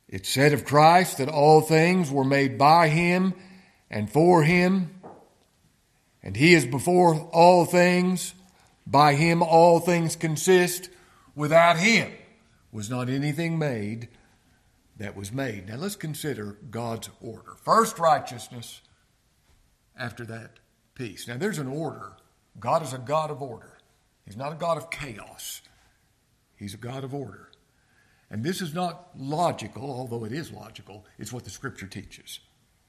It 0.08 0.26
said 0.26 0.54
of 0.54 0.66
Christ 0.66 1.20
that 1.20 1.30
all 1.30 1.62
things 1.62 2.10
were 2.12 2.26
made 2.26 2.58
by 2.58 2.90
Him 2.90 3.36
and 3.92 4.12
for 4.12 4.44
Him, 4.44 5.00
and 6.24 6.36
He 6.36 6.56
is 6.56 6.66
before 6.66 7.16
all 7.32 7.66
things. 7.66 8.34
By 8.88 9.14
Him 9.14 9.44
all 9.44 9.80
things 9.80 10.16
consist. 10.16 10.90
Without 11.40 11.78
Him 11.78 12.12
was 12.70 12.90
not 12.90 13.08
anything 13.08 13.58
made 13.58 14.10
that 14.98 15.16
was 15.16 15.32
made. 15.32 15.70
Now 15.70 15.78
let's 15.78 15.96
consider 15.96 16.58
God's 16.70 17.10
order. 17.22 17.54
First, 17.64 17.98
righteousness. 17.98 18.82
After 19.98 20.26
that, 20.26 20.60
peace. 20.96 21.30
Now, 21.30 21.38
there's 21.38 21.58
an 21.58 21.70
order. 21.70 22.18
God 22.60 22.84
is 22.84 22.92
a 22.92 22.98
God 22.98 23.32
of 23.32 23.42
order, 23.42 23.78
He's 24.26 24.36
not 24.36 24.52
a 24.52 24.56
God 24.56 24.76
of 24.78 24.92
chaos, 24.92 25.62
He's 26.58 26.74
a 26.74 26.78
God 26.78 27.06
of 27.06 27.14
order. 27.14 27.50
And 28.30 28.44
this 28.44 28.62
is 28.62 28.74
not 28.74 29.08
logical, 29.18 29.90
although 29.90 30.26
it 30.26 30.34
is 30.34 30.52
logical. 30.52 31.06
It's 31.18 31.32
what 31.32 31.46
the 31.46 31.50
Scripture 31.50 31.88
teaches. 31.88 32.42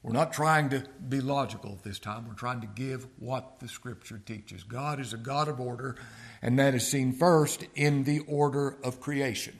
We're 0.03 0.13
not 0.13 0.33
trying 0.33 0.69
to 0.69 0.83
be 1.09 1.21
logical 1.21 1.73
at 1.73 1.83
this 1.83 1.99
time. 1.99 2.27
We're 2.27 2.33
trying 2.33 2.61
to 2.61 2.67
give 2.67 3.05
what 3.19 3.59
the 3.59 3.67
Scripture 3.67 4.19
teaches. 4.25 4.63
God 4.63 4.99
is 4.99 5.13
a 5.13 5.17
God 5.17 5.47
of 5.47 5.59
order, 5.59 5.95
and 6.41 6.57
that 6.57 6.73
is 6.73 6.87
seen 6.87 7.13
first 7.13 7.65
in 7.75 8.03
the 8.03 8.19
order 8.21 8.77
of 8.83 8.99
creation. 8.99 9.57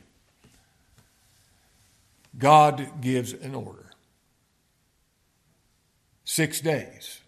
God 2.37 3.01
gives 3.01 3.33
an 3.33 3.53
order. 3.53 3.91
Six 6.23 6.61
days. 6.61 7.19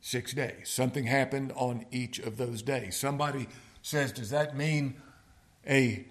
Six 0.00 0.32
days. 0.32 0.68
Something 0.68 1.04
happened 1.04 1.50
on 1.56 1.86
each 1.90 2.20
of 2.20 2.36
those 2.36 2.62
days. 2.62 2.96
Somebody 2.96 3.48
says, 3.82 4.12
Does 4.12 4.30
that 4.30 4.56
mean 4.56 4.94
a 5.66 6.06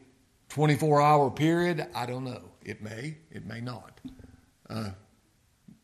24 0.49 1.01
hour 1.01 1.29
period? 1.29 1.87
I 1.95 2.05
don't 2.05 2.25
know. 2.25 2.49
It 2.65 2.81
may, 2.81 3.17
it 3.31 3.45
may 3.45 3.61
not. 3.61 4.01
Uh, 4.69 4.89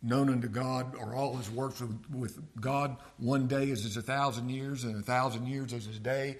known 0.01 0.29
unto 0.29 0.47
God 0.47 0.95
or 0.95 1.13
all 1.13 1.35
his 1.35 1.49
works 1.51 1.81
with, 1.81 1.97
with, 2.09 2.39
God, 2.61 2.95
one 3.17 3.47
day 3.47 3.69
is 3.69 3.85
as 3.85 3.97
a 3.97 4.01
thousand 4.01 4.49
years, 4.49 4.83
and 4.85 4.95
a 4.95 5.01
thousand 5.01 5.47
years 5.47 5.73
is 5.73 5.87
a 5.87 5.99
day. 5.99 6.37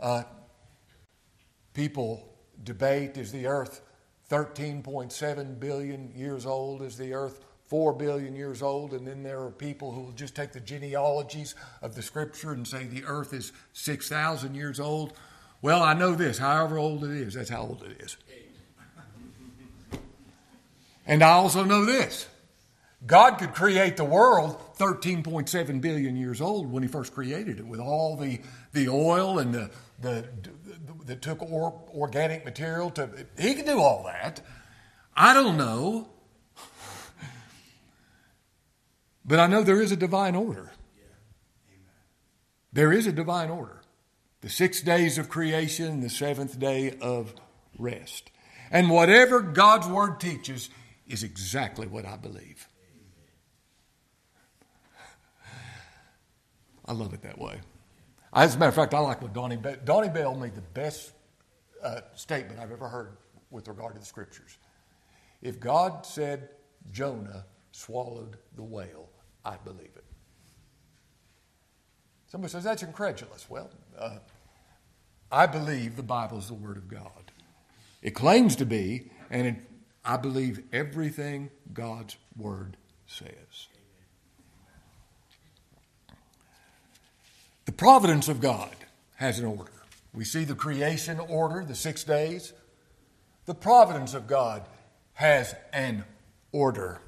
Uh, 0.00 0.22
people 1.74 2.34
debate 2.64 3.16
is 3.16 3.30
the 3.32 3.46
earth 3.46 3.82
13.7 4.30 5.60
billion 5.60 6.12
years 6.14 6.46
old? 6.46 6.82
Is 6.82 6.96
the 6.96 7.14
earth 7.14 7.44
4 7.66 7.92
billion 7.94 8.36
years 8.36 8.62
old? 8.62 8.92
And 8.92 9.06
then 9.06 9.22
there 9.22 9.40
are 9.42 9.50
people 9.50 9.92
who 9.92 10.02
will 10.02 10.12
just 10.12 10.34
take 10.34 10.52
the 10.52 10.60
genealogies 10.60 11.54
of 11.82 11.94
the 11.94 12.02
scripture 12.02 12.52
and 12.52 12.66
say 12.66 12.84
the 12.84 13.04
earth 13.04 13.32
is 13.32 13.52
6,000 13.72 14.54
years 14.54 14.80
old. 14.80 15.14
Well, 15.62 15.82
I 15.82 15.94
know 15.94 16.14
this 16.14 16.38
however 16.38 16.78
old 16.78 17.04
it 17.04 17.10
is, 17.10 17.34
that's 17.34 17.50
how 17.50 17.62
old 17.62 17.82
it 17.82 18.00
is. 18.02 18.16
And 21.08 21.22
I 21.22 21.30
also 21.30 21.64
know 21.64 21.84
this 21.84 22.28
God 23.04 23.38
could 23.38 23.54
create 23.54 23.96
the 23.96 24.04
world 24.04 24.60
13.7 24.78 25.80
billion 25.80 26.16
years 26.16 26.40
old 26.40 26.70
when 26.70 26.84
He 26.84 26.88
first 26.88 27.12
created 27.12 27.58
it 27.58 27.66
with 27.66 27.80
all 27.80 28.16
the, 28.16 28.40
the 28.72 28.88
oil 28.88 29.40
and 29.40 29.52
the, 29.52 29.70
the, 30.00 30.28
the 30.42 31.04
that 31.06 31.22
took 31.22 31.42
or, 31.42 31.80
organic 31.94 32.44
material 32.44 32.90
to. 32.90 33.08
He 33.38 33.54
could 33.54 33.66
do 33.66 33.80
all 33.80 34.04
that. 34.04 34.42
I 35.16 35.34
don't 35.34 35.56
know. 35.56 36.10
But 39.24 39.40
I 39.40 39.46
know 39.46 39.62
there 39.62 39.82
is 39.82 39.92
a 39.92 39.96
divine 39.96 40.34
order. 40.34 40.72
There 42.72 42.92
is 42.92 43.06
a 43.06 43.12
divine 43.12 43.50
order. 43.50 43.82
The 44.40 44.48
six 44.48 44.80
days 44.80 45.18
of 45.18 45.28
creation, 45.28 46.00
the 46.00 46.10
seventh 46.10 46.58
day 46.58 46.96
of 47.00 47.34
rest. 47.78 48.30
And 48.70 48.90
whatever 48.90 49.40
God's 49.40 49.86
word 49.86 50.20
teaches 50.20 50.70
is 51.08 51.22
exactly 51.22 51.86
what 51.86 52.04
I 52.04 52.16
believe. 52.16 52.68
I 56.84 56.92
love 56.92 57.12
it 57.12 57.22
that 57.22 57.38
way. 57.38 57.60
As 58.32 58.54
a 58.54 58.58
matter 58.58 58.68
of 58.68 58.74
fact, 58.74 58.94
I 58.94 58.98
like 58.98 59.20
what 59.20 59.32
Donnie 59.32 59.56
Bell, 59.56 59.76
Donnie 59.84 60.08
Bell 60.08 60.34
made 60.34 60.54
the 60.54 60.60
best 60.60 61.12
uh, 61.82 62.00
statement 62.14 62.60
I've 62.60 62.72
ever 62.72 62.88
heard 62.88 63.16
with 63.50 63.68
regard 63.68 63.94
to 63.94 64.00
the 64.00 64.06
scriptures. 64.06 64.58
If 65.42 65.60
God 65.60 66.04
said 66.04 66.50
Jonah 66.90 67.44
swallowed 67.72 68.36
the 68.56 68.62
whale, 68.62 69.08
I 69.44 69.56
believe 69.56 69.90
it. 69.96 70.04
Somebody 72.26 72.50
says 72.50 72.64
that's 72.64 72.82
incredulous. 72.82 73.48
Well, 73.48 73.70
uh, 73.98 74.18
I 75.30 75.46
believe 75.46 75.96
the 75.96 76.02
Bible 76.02 76.38
is 76.38 76.48
the 76.48 76.54
Word 76.54 76.76
of 76.76 76.88
God. 76.88 77.32
It 78.02 78.10
claims 78.10 78.56
to 78.56 78.66
be, 78.66 79.10
and 79.30 79.46
it, 79.46 79.56
I 80.08 80.16
believe 80.16 80.62
everything 80.72 81.50
God's 81.70 82.16
Word 82.34 82.78
says. 83.06 83.68
The 87.66 87.72
providence 87.72 88.26
of 88.26 88.40
God 88.40 88.74
has 89.16 89.38
an 89.38 89.44
order. 89.44 89.70
We 90.14 90.24
see 90.24 90.44
the 90.44 90.54
creation 90.54 91.20
order, 91.20 91.62
the 91.62 91.74
six 91.74 92.04
days. 92.04 92.54
The 93.44 93.54
providence 93.54 94.14
of 94.14 94.26
God 94.26 94.62
has 95.12 95.54
an 95.74 96.06
order. 96.52 97.02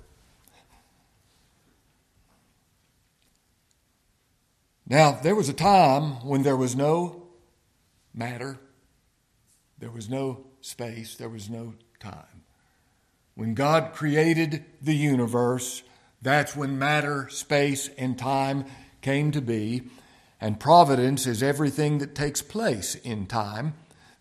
Now, 4.87 5.12
there 5.12 5.35
was 5.35 5.48
a 5.48 5.55
time 5.55 6.27
when 6.27 6.42
there 6.42 6.57
was 6.57 6.77
no 6.77 7.29
matter, 8.12 8.59
there 9.79 9.90
was 9.90 10.11
no 10.11 10.44
space, 10.61 11.16
there 11.16 11.31
was 11.31 11.48
no 11.48 11.72
time. 11.98 12.39
When 13.40 13.55
God 13.55 13.94
created 13.94 14.66
the 14.83 14.94
universe, 14.94 15.83
that's 16.20 16.55
when 16.55 16.79
matter, 16.79 17.26
space, 17.31 17.88
and 17.96 18.18
time 18.18 18.66
came 19.00 19.31
to 19.31 19.40
be. 19.40 19.85
And 20.42 20.61
providence 20.61 21.26
is 21.26 21.42
everything 21.42 22.00
that 22.00 22.14
takes 22.14 22.42
place 22.42 22.96
in 22.96 23.24
time, 23.24 23.72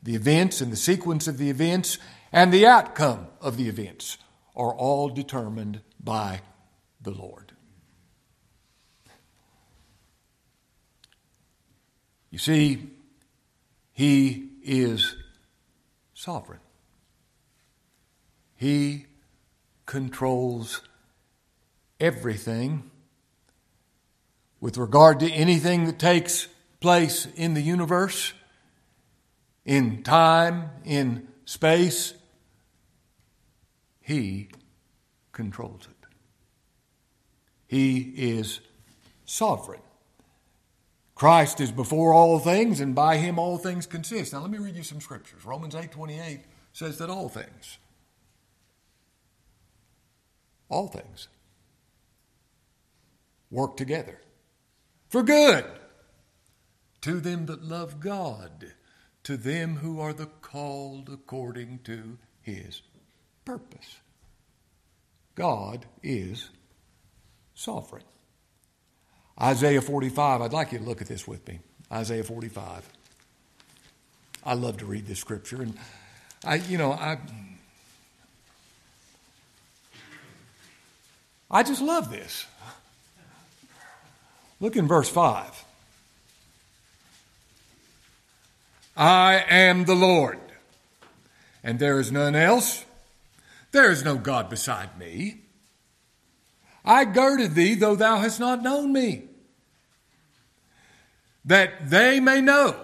the 0.01 0.15
events 0.15 0.61
and 0.61 0.71
the 0.71 0.77
sequence 0.77 1.27
of 1.27 1.37
the 1.37 1.49
events 1.49 1.97
and 2.31 2.53
the 2.53 2.65
outcome 2.65 3.27
of 3.41 3.57
the 3.57 3.67
events 3.67 4.17
are 4.55 4.73
all 4.73 5.09
determined 5.09 5.81
by 6.01 6.39
the 7.01 7.11
Lord. 7.11 7.51
You 12.29 12.39
see, 12.39 12.89
He 13.91 14.51
is 14.63 15.13
sovereign. 16.13 16.61
He 18.55 19.07
controls 19.89 20.83
everything 21.99 22.91
with 24.61 24.77
regard 24.77 25.19
to 25.19 25.31
anything 25.31 25.85
that 25.85 25.97
takes 25.97 26.47
place 26.79 27.25
in 27.35 27.55
the 27.55 27.61
universe, 27.61 28.33
in 29.65 30.03
time, 30.03 30.69
in 30.85 31.27
space, 31.43 32.13
He 33.99 34.49
controls 35.31 35.87
it. 35.89 36.07
He 37.65 38.13
is 38.15 38.59
sovereign. 39.25 39.81
Christ 41.15 41.59
is 41.59 41.71
before 41.71 42.13
all 42.13 42.37
things, 42.37 42.79
and 42.79 42.93
by 42.93 43.17
him 43.17 43.39
all 43.39 43.57
things 43.57 43.87
consist. 43.87 44.33
Now 44.33 44.41
let 44.41 44.51
me 44.51 44.59
read 44.59 44.75
you 44.75 44.83
some 44.83 45.01
scriptures. 45.01 45.43
Romans 45.45 45.73
8 45.73 45.91
28 45.91 46.41
says 46.73 46.99
that 46.99 47.09
all 47.09 47.27
things, 47.27 47.79
all 50.69 50.87
things, 50.87 51.27
work 53.51 53.75
together 53.75 54.19
for 55.09 55.23
good 55.23 55.65
to 57.01 57.19
them 57.19 57.45
that 57.47 57.63
love 57.63 57.99
God, 57.99 58.73
to 59.23 59.37
them 59.37 59.77
who 59.77 59.99
are 59.99 60.13
the 60.13 60.27
called 60.27 61.09
according 61.11 61.79
to 61.85 62.17
his 62.41 62.81
purpose. 63.45 63.97
God 65.35 65.85
is 66.03 66.49
sovereign. 67.55 68.03
Isaiah 69.41 69.81
45, 69.81 70.41
I'd 70.41 70.53
like 70.53 70.73
you 70.73 70.79
to 70.79 70.83
look 70.83 71.01
at 71.01 71.07
this 71.07 71.27
with 71.27 71.47
me. 71.47 71.59
Isaiah 71.91 72.23
45. 72.23 72.87
I 74.43 74.53
love 74.53 74.77
to 74.77 74.85
read 74.85 75.05
this 75.05 75.19
scripture, 75.19 75.61
and 75.61 75.77
I, 76.45 76.55
you 76.55 76.77
know, 76.77 76.91
I, 76.91 77.17
I 81.51 81.63
just 81.63 81.81
love 81.81 82.11
this. 82.11 82.45
Look 84.59 84.75
in 84.75 84.87
verse 84.87 85.09
5. 85.09 85.65
I 88.97 89.45
am 89.49 89.85
the 89.85 89.95
Lord, 89.95 90.39
and 91.63 91.79
there 91.79 91.99
is 91.99 92.11
none 92.11 92.35
else. 92.35 92.83
There 93.71 93.89
is 93.89 94.03
no 94.03 94.17
God 94.17 94.49
beside 94.49 94.97
me. 94.99 95.41
I 96.83 97.05
girded 97.05 97.55
thee, 97.55 97.75
though 97.75 97.95
thou 97.95 98.17
hast 98.17 98.39
not 98.39 98.61
known 98.61 98.91
me, 98.91 99.23
that 101.45 101.89
they 101.89 102.19
may 102.19 102.41
know 102.41 102.75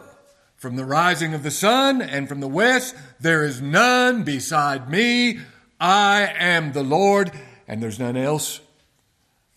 from 0.56 0.76
the 0.76 0.86
rising 0.86 1.34
of 1.34 1.44
the 1.44 1.52
sun 1.52 2.02
and 2.02 2.30
from 2.30 2.40
the 2.40 2.48
west, 2.48 2.96
there 3.20 3.44
is 3.44 3.62
none 3.62 4.24
beside 4.24 4.90
me. 4.90 5.40
I 5.80 6.34
am 6.38 6.72
the 6.72 6.84
Lord, 6.84 7.32
and 7.68 7.82
there's 7.82 8.00
none 8.00 8.18
else. 8.18 8.62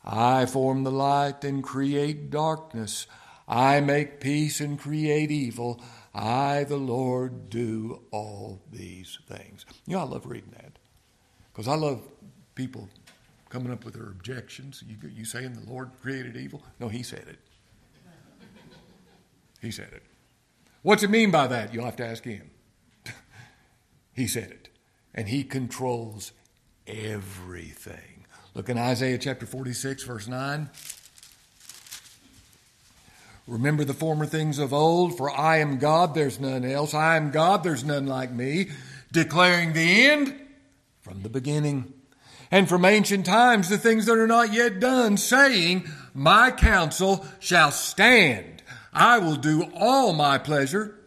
I 0.04 0.46
form 0.46 0.84
the 0.84 0.90
light 0.90 1.44
and 1.44 1.62
create 1.62 2.30
darkness. 2.30 3.06
I 3.46 3.80
make 3.80 4.20
peace 4.20 4.60
and 4.60 4.78
create 4.78 5.30
evil. 5.30 5.82
I, 6.14 6.64
the 6.64 6.76
Lord, 6.76 7.50
do 7.50 8.02
all 8.10 8.60
these 8.72 9.18
things. 9.28 9.64
You 9.86 9.96
know, 9.96 10.00
I 10.00 10.04
love 10.04 10.26
reading 10.26 10.52
that 10.56 10.78
because 11.52 11.68
I 11.68 11.74
love 11.74 12.02
people 12.54 12.88
coming 13.48 13.72
up 13.72 13.84
with 13.84 13.94
their 13.94 14.08
objections. 14.08 14.82
You, 14.86 14.96
you 15.08 15.24
saying 15.24 15.54
the 15.54 15.70
Lord 15.70 15.90
created 16.00 16.36
evil? 16.36 16.62
No, 16.80 16.88
He 16.88 17.02
said 17.02 17.24
it. 17.28 17.38
He 19.60 19.70
said 19.70 19.90
it. 19.92 20.02
What's 20.82 21.02
it 21.02 21.10
mean 21.10 21.30
by 21.30 21.46
that? 21.48 21.74
You'll 21.74 21.84
have 21.84 21.96
to 21.96 22.06
ask 22.06 22.24
Him. 22.24 22.50
He 24.14 24.26
said 24.26 24.50
it. 24.50 24.68
And 25.14 25.28
He 25.28 25.44
controls 25.44 26.32
everything. 26.88 28.24
Look 28.54 28.68
in 28.68 28.78
Isaiah 28.78 29.18
chapter 29.18 29.46
46, 29.46 30.02
verse 30.04 30.26
9. 30.26 30.68
Remember 33.46 33.84
the 33.84 33.94
former 33.94 34.26
things 34.26 34.58
of 34.58 34.74
old, 34.74 35.16
for 35.16 35.30
I 35.30 35.58
am 35.58 35.78
God, 35.78 36.14
there's 36.14 36.40
none 36.40 36.64
else. 36.64 36.92
I 36.92 37.16
am 37.16 37.30
God, 37.30 37.62
there's 37.62 37.84
none 37.84 38.06
like 38.06 38.30
me, 38.30 38.70
declaring 39.12 39.72
the 39.72 40.06
end 40.06 40.34
from 41.00 41.22
the 41.22 41.30
beginning. 41.30 41.94
And 42.50 42.68
from 42.68 42.84
ancient 42.84 43.26
times 43.26 43.68
the 43.68 43.78
things 43.78 44.06
that 44.06 44.18
are 44.18 44.26
not 44.26 44.52
yet 44.52 44.80
done, 44.80 45.16
saying, 45.16 45.86
My 46.14 46.50
counsel 46.50 47.24
shall 47.38 47.70
stand. 47.70 48.62
I 48.92 49.18
will 49.18 49.36
do 49.36 49.70
all 49.74 50.12
my 50.12 50.38
pleasure 50.38 50.97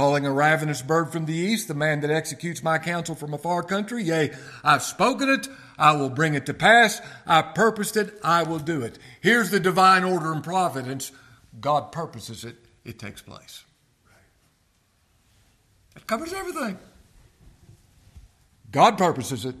calling 0.00 0.24
a 0.24 0.32
ravenous 0.32 0.80
bird 0.80 1.12
from 1.12 1.26
the 1.26 1.34
east, 1.34 1.68
the 1.68 1.74
man 1.74 2.00
that 2.00 2.10
executes 2.10 2.62
my 2.62 2.78
counsel 2.78 3.14
from 3.14 3.34
a 3.34 3.38
far 3.38 3.62
country. 3.62 4.02
Yea, 4.02 4.32
I've 4.64 4.82
spoken 4.82 5.28
it, 5.28 5.46
I 5.76 5.92
will 5.92 6.08
bring 6.08 6.32
it 6.32 6.46
to 6.46 6.54
pass. 6.54 7.02
I 7.26 7.42
purposed 7.42 7.98
it, 7.98 8.18
I 8.24 8.44
will 8.44 8.60
do 8.60 8.80
it. 8.80 8.98
Here's 9.20 9.50
the 9.50 9.60
divine 9.60 10.02
order 10.02 10.32
and 10.32 10.42
providence. 10.42 11.12
God 11.60 11.92
purposes 11.92 12.46
it, 12.46 12.56
it 12.82 12.98
takes 12.98 13.20
place. 13.20 13.66
It 15.94 16.06
covers 16.06 16.32
everything. 16.32 16.78
God 18.72 18.96
purposes 18.96 19.44
it, 19.44 19.56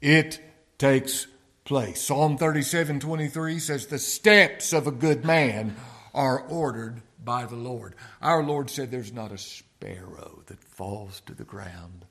it 0.00 0.38
takes 0.78 1.26
place. 1.64 2.00
Psalm 2.00 2.38
37 2.38 3.00
23 3.00 3.58
says, 3.58 3.88
The 3.88 3.98
steps 3.98 4.72
of 4.72 4.86
a 4.86 4.92
good 4.92 5.24
man 5.24 5.74
are 6.14 6.38
ordered 6.38 7.02
by 7.24 7.46
the 7.46 7.56
Lord. 7.56 7.94
Our 8.20 8.42
Lord 8.42 8.70
said, 8.70 8.90
There's 8.90 9.12
not 9.12 9.32
a 9.32 9.38
sparrow 9.38 10.42
that 10.46 10.62
falls 10.62 11.20
to 11.26 11.34
the 11.34 11.44
ground 11.44 12.04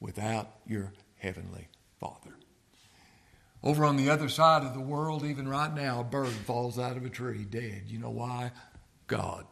without 0.00 0.50
your 0.66 0.92
heavenly 1.18 1.68
Father. 1.98 2.36
Over 3.62 3.84
on 3.84 3.96
the 3.96 4.10
other 4.10 4.28
side 4.28 4.62
of 4.62 4.74
the 4.74 4.80
world, 4.80 5.24
even 5.24 5.48
right 5.48 5.74
now, 5.74 6.00
a 6.00 6.04
bird 6.04 6.28
falls 6.28 6.78
out 6.78 6.96
of 6.96 7.04
a 7.04 7.10
tree 7.10 7.44
dead. 7.44 7.84
You 7.88 7.98
know 7.98 8.10
why? 8.10 8.52
God. 9.06 9.46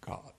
God. 0.00 0.32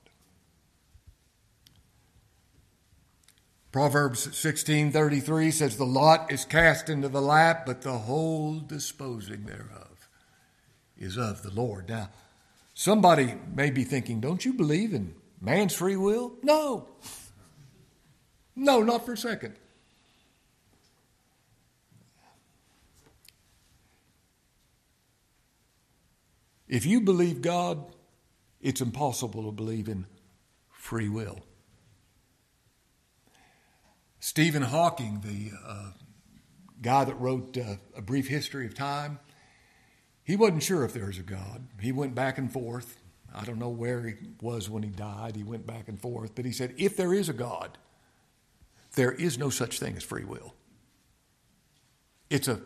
Proverbs 3.71 4.27
16:33 4.29 5.51
says 5.51 5.77
the 5.77 5.85
lot 5.85 6.31
is 6.31 6.45
cast 6.45 6.89
into 6.89 7.09
the 7.09 7.21
lap 7.21 7.65
but 7.65 7.81
the 7.81 7.97
whole 7.99 8.59
disposing 8.59 9.43
thereof 9.43 9.86
is 10.97 11.17
of 11.17 11.43
the 11.43 11.51
Lord. 11.51 11.89
Now, 11.89 12.09
somebody 12.73 13.35
may 13.53 13.69
be 13.69 13.83
thinking, 13.83 14.19
don't 14.19 14.43
you 14.43 14.53
believe 14.53 14.93
in 14.93 15.15
man's 15.41 15.73
free 15.73 15.95
will? 15.95 16.33
No. 16.43 16.89
No, 18.55 18.81
not 18.81 19.05
for 19.05 19.13
a 19.13 19.17
second. 19.17 19.55
If 26.67 26.85
you 26.85 26.99
believe 27.01 27.41
God, 27.41 27.85
it's 28.59 28.81
impossible 28.81 29.43
to 29.45 29.51
believe 29.51 29.87
in 29.87 30.05
free 30.69 31.07
will. 31.07 31.39
Stephen 34.19 34.63
Hawking, 34.63 35.21
the 35.23 35.51
uh, 35.65 35.91
guy 36.81 37.05
that 37.05 37.15
wrote 37.15 37.57
uh, 37.57 37.75
A 37.95 38.01
Brief 38.01 38.27
History 38.27 38.65
of 38.65 38.75
Time, 38.75 39.19
he 40.27 40.35
wasn't 40.35 40.61
sure 40.61 40.83
if 40.83 40.91
there 40.91 41.05
was 41.05 41.17
a 41.17 41.23
God. 41.23 41.69
He 41.79 41.93
went 41.93 42.13
back 42.13 42.37
and 42.37 42.51
forth. 42.51 43.01
I 43.33 43.45
don't 43.45 43.59
know 43.59 43.69
where 43.69 44.01
he 44.01 44.15
was 44.41 44.69
when 44.69 44.83
he 44.83 44.89
died. 44.89 45.37
He 45.37 45.43
went 45.43 45.65
back 45.65 45.87
and 45.87 45.97
forth. 45.97 46.35
But 46.35 46.43
he 46.43 46.51
said, 46.51 46.73
if 46.77 46.97
there 46.97 47.13
is 47.13 47.29
a 47.29 47.33
God, 47.33 47.77
there 48.95 49.13
is 49.13 49.37
no 49.37 49.49
such 49.49 49.79
thing 49.79 49.95
as 49.95 50.03
free 50.03 50.25
will. 50.25 50.53
It's 52.29 52.49
a 52.49 52.59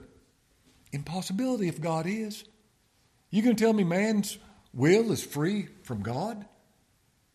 impossibility 0.92 1.68
if 1.68 1.80
God 1.80 2.08
is. 2.08 2.46
You 3.30 3.44
to 3.44 3.54
tell 3.54 3.74
me 3.74 3.84
man's 3.84 4.40
will 4.74 5.12
is 5.12 5.24
free 5.24 5.68
from 5.84 6.02
God? 6.02 6.48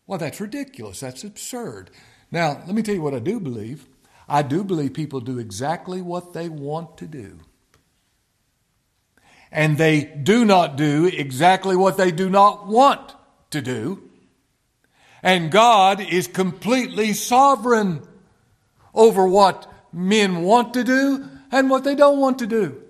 Well, 0.07 0.19
that's 0.19 0.41
ridiculous. 0.41 0.99
That's 0.99 1.23
absurd. 1.23 1.89
Now, 2.31 2.61
let 2.65 2.75
me 2.75 2.81
tell 2.83 2.95
you 2.95 3.01
what 3.01 3.13
I 3.13 3.19
do 3.19 3.39
believe. 3.39 3.87
I 4.27 4.41
do 4.41 4.65
believe 4.65 4.93
people 4.93 5.21
do 5.21 5.39
exactly 5.39 6.01
what 6.01 6.33
they 6.33 6.49
want 6.49 6.97
to 6.97 7.07
do 7.07 7.39
and 9.51 9.77
they 9.77 10.03
do 10.03 10.45
not 10.45 10.75
do 10.75 11.05
exactly 11.05 11.75
what 11.75 11.97
they 11.97 12.11
do 12.11 12.29
not 12.29 12.67
want 12.67 13.15
to 13.51 13.61
do. 13.61 14.03
And 15.23 15.51
God 15.51 15.99
is 15.99 16.27
completely 16.27 17.13
sovereign 17.13 18.07
over 18.93 19.27
what 19.27 19.71
men 19.91 20.43
want 20.43 20.73
to 20.73 20.83
do 20.83 21.27
and 21.51 21.69
what 21.69 21.83
they 21.83 21.95
don't 21.95 22.19
want 22.19 22.39
to 22.39 22.47
do. 22.47 22.81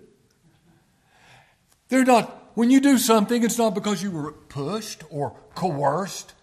They're 1.90 2.04
not, 2.04 2.52
when 2.56 2.70
you 2.70 2.82
do 2.82 2.98
something, 2.98 3.44
it's 3.44 3.58
not 3.58 3.74
because 3.74 4.04
you 4.04 4.12
were 4.12 4.32
pushed 4.32 5.04
or 5.10 5.36
coerced. 5.56 6.34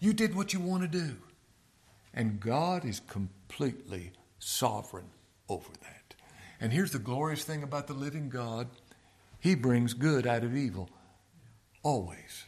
You 0.00 0.12
did 0.12 0.34
what 0.34 0.52
you 0.52 0.60
want 0.60 0.82
to 0.82 0.88
do. 0.88 1.16
And 2.12 2.38
God 2.38 2.84
is 2.84 3.00
completely 3.00 4.12
sovereign 4.38 5.10
over 5.48 5.70
that. 5.82 6.14
And 6.60 6.72
here's 6.72 6.92
the 6.92 6.98
glorious 6.98 7.44
thing 7.44 7.62
about 7.62 7.86
the 7.86 7.94
living 7.94 8.28
God 8.28 8.68
he 9.44 9.54
brings 9.54 9.92
good 9.92 10.26
out 10.26 10.42
of 10.42 10.56
evil. 10.56 10.88
Always. 11.82 12.46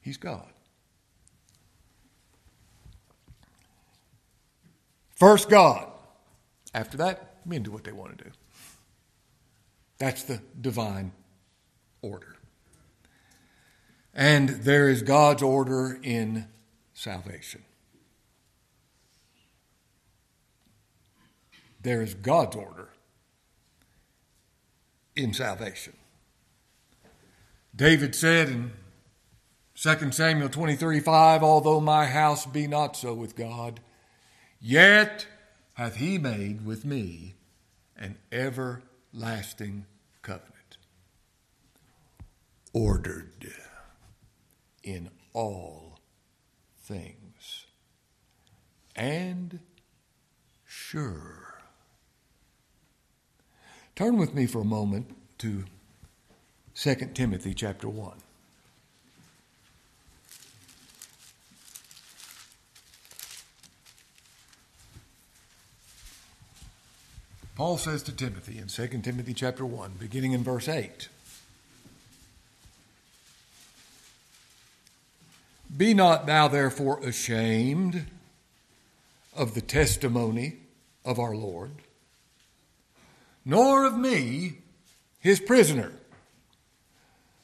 He's 0.00 0.16
God. 0.16 0.46
First 5.16 5.50
God. 5.50 5.88
After 6.72 6.96
that, 6.98 7.38
men 7.44 7.64
do 7.64 7.72
what 7.72 7.82
they 7.82 7.90
want 7.90 8.16
to 8.16 8.24
do. 8.24 8.30
That's 9.98 10.22
the 10.22 10.40
divine 10.60 11.10
order. 12.00 12.36
And 14.14 14.48
there 14.48 14.88
is 14.88 15.02
God's 15.02 15.42
order 15.42 15.98
in 16.04 16.46
salvation. 16.92 17.64
There 21.82 22.00
is 22.00 22.14
God's 22.14 22.54
order 22.54 22.90
in 25.16 25.32
salvation. 25.32 25.94
David 27.74 28.14
said 28.14 28.48
in 28.48 28.72
2 29.74 30.12
Samuel 30.12 30.48
23 30.48 31.00
5, 31.00 31.42
Although 31.42 31.80
my 31.80 32.06
house 32.06 32.46
be 32.46 32.66
not 32.66 32.96
so 32.96 33.12
with 33.12 33.34
God, 33.36 33.80
yet 34.60 35.26
hath 35.74 35.96
he 35.96 36.18
made 36.18 36.64
with 36.64 36.84
me 36.84 37.34
an 37.96 38.16
everlasting 38.30 39.86
covenant, 40.22 40.78
ordered 42.72 43.52
in 44.84 45.10
all 45.32 45.98
things, 46.82 47.66
and 48.94 49.58
sure. 50.64 51.44
Turn 53.96 54.16
with 54.16 54.34
me 54.34 54.46
for 54.46 54.60
a 54.60 54.64
moment 54.64 55.14
to 55.38 55.64
2 56.74 56.94
Timothy 57.14 57.54
chapter 57.54 57.88
1. 57.88 58.12
Paul 67.54 67.78
says 67.78 68.02
to 68.02 68.12
Timothy 68.12 68.58
in 68.58 68.66
2 68.66 69.00
Timothy 69.00 69.32
chapter 69.32 69.64
1, 69.64 69.92
beginning 70.00 70.32
in 70.32 70.42
verse 70.42 70.68
8 70.68 71.08
Be 75.76 75.94
not 75.94 76.26
thou 76.26 76.48
therefore 76.48 76.98
ashamed 76.98 78.06
of 79.36 79.54
the 79.54 79.60
testimony 79.60 80.56
of 81.04 81.20
our 81.20 81.36
Lord 81.36 81.70
nor 83.44 83.84
of 83.84 83.98
me, 83.98 84.58
his 85.18 85.40
prisoner. 85.40 85.92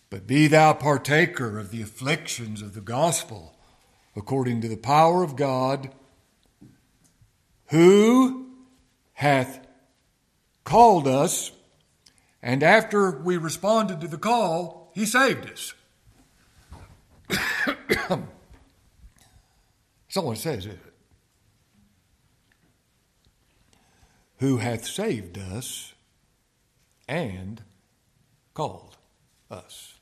But 0.09 0.27
be 0.27 0.49
thou 0.49 0.73
partaker 0.73 1.59
of 1.59 1.71
the 1.71 1.83
afflictions 1.83 2.63
of 2.63 2.75
the 2.75 2.81
gospel, 2.81 3.55
according 4.17 4.61
to 4.63 4.69
the 4.69 4.77
power 4.77 5.23
of 5.23 5.37
God, 5.37 5.91
who 7.67 8.49
hath 9.13 9.67
called 10.65 11.07
us, 11.07 11.53
and 12.43 12.63
after 12.63 13.11
we 13.11 13.37
responded 13.37 14.01
to 14.01 14.09
the 14.09 14.19
call, 14.19 14.91
he 14.95 15.05
saved 15.07 15.49
us. 15.51 15.75
Someone 20.09 20.37
says 20.37 20.67
who 24.40 24.57
hath 24.57 24.87
saved 24.87 25.38
us 25.38 25.94
and 27.07 27.62
called 28.55 28.96
us. 29.50 29.94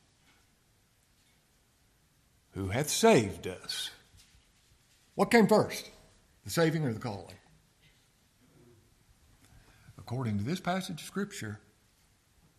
who 2.53 2.69
hath 2.69 2.89
saved 2.89 3.47
us. 3.47 3.91
What 5.15 5.31
came 5.31 5.47
first, 5.47 5.91
the 6.45 6.51
saving 6.51 6.85
or 6.85 6.93
the 6.93 6.99
calling? 6.99 7.37
According 9.97 10.39
to 10.39 10.45
this 10.45 10.59
passage 10.59 11.01
of 11.01 11.07
Scripture, 11.07 11.61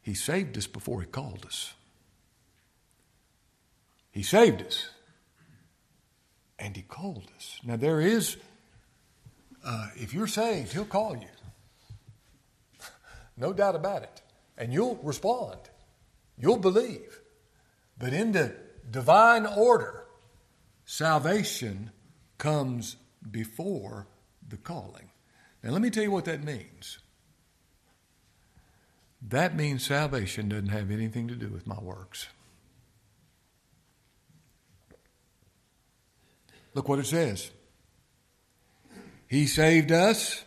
He 0.01 0.13
saved 0.13 0.57
us 0.57 0.67
before 0.67 1.01
He 1.01 1.07
called 1.07 1.45
us. 1.45 1.73
He 4.11 4.23
saved 4.23 4.61
us 4.61 4.89
and 6.57 6.77
He 6.77 6.83
called 6.83 7.29
us. 7.35 7.59
Now, 7.63 7.75
there 7.75 7.99
is, 7.99 8.37
uh, 9.65 9.89
if 9.95 10.13
you're 10.13 10.27
saved, 10.27 10.71
He'll 10.71 10.85
call 10.85 11.17
you. 11.17 11.27
No 13.39 13.53
doubt 13.53 13.75
about 13.75 14.03
it. 14.03 14.21
And 14.57 14.73
you'll 14.73 14.99
respond, 15.01 15.57
you'll 16.37 16.57
believe. 16.57 17.21
But 17.97 18.13
in 18.13 18.33
the 18.33 18.55
divine 18.89 19.45
order, 19.45 20.05
salvation 20.85 21.91
comes 22.37 22.97
before 23.31 24.07
the 24.47 24.57
calling. 24.57 25.09
Now, 25.63 25.71
let 25.71 25.81
me 25.81 25.89
tell 25.89 26.03
you 26.03 26.11
what 26.11 26.25
that 26.25 26.43
means. 26.43 26.99
That 29.21 29.55
means 29.55 29.85
salvation 29.85 30.49
doesn't 30.49 30.69
have 30.69 30.91
anything 30.91 31.27
to 31.27 31.35
do 31.35 31.49
with 31.49 31.67
my 31.67 31.79
works. 31.79 32.27
Look 36.73 36.87
what 36.87 36.99
it 36.99 37.05
says. 37.05 37.51
He 39.27 39.45
saved 39.47 39.91
us 39.91 40.43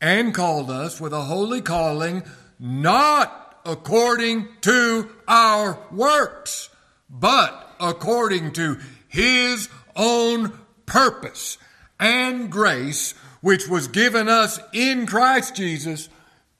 and 0.00 0.34
called 0.34 0.70
us 0.70 1.00
with 1.00 1.12
a 1.12 1.22
holy 1.22 1.60
calling, 1.60 2.22
not 2.58 3.60
according 3.64 4.48
to 4.62 5.08
our 5.28 5.78
works, 5.90 6.70
but 7.08 7.74
according 7.78 8.52
to 8.52 8.78
His 9.08 9.68
own 9.96 10.58
purpose 10.86 11.58
and 11.98 12.50
grace, 12.50 13.12
which 13.40 13.68
was 13.68 13.88
given 13.88 14.28
us 14.28 14.58
in 14.72 15.06
Christ 15.06 15.54
Jesus 15.54 16.08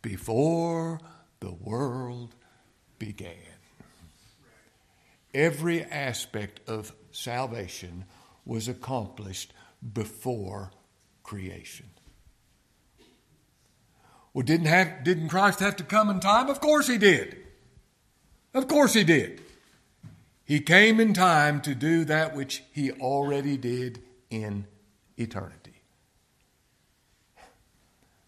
before 0.03 1.00
the 1.40 1.53
world 1.53 2.35
began. 2.98 3.35
Every 5.33 5.85
aspect 5.85 6.61
of 6.68 6.92
salvation 7.12 8.05
was 8.44 8.68
accomplished 8.68 9.53
before 9.92 10.72
creation. 11.22 11.87
Well, 14.32 14.44
didn't, 14.44 14.66
have, 14.66 15.02
didn't 15.02 15.28
Christ 15.28 15.60
have 15.60 15.76
to 15.76 15.84
come 15.84 16.08
in 16.08 16.20
time? 16.20 16.48
Of 16.48 16.60
course 16.60 16.86
he 16.86 16.98
did. 16.98 17.36
Of 18.54 18.68
course 18.68 18.94
he 18.94 19.04
did. 19.04 19.42
He 20.44 20.60
came 20.60 20.98
in 20.98 21.14
time 21.14 21.60
to 21.62 21.74
do 21.74 22.04
that 22.04 22.34
which 22.34 22.64
he 22.72 22.90
already 22.92 23.56
did 23.56 24.02
in 24.30 24.66
eternity. 25.16 25.82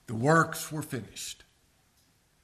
The 0.07 0.15
works 0.15 0.71
were 0.71 0.83
finished. 0.83 1.45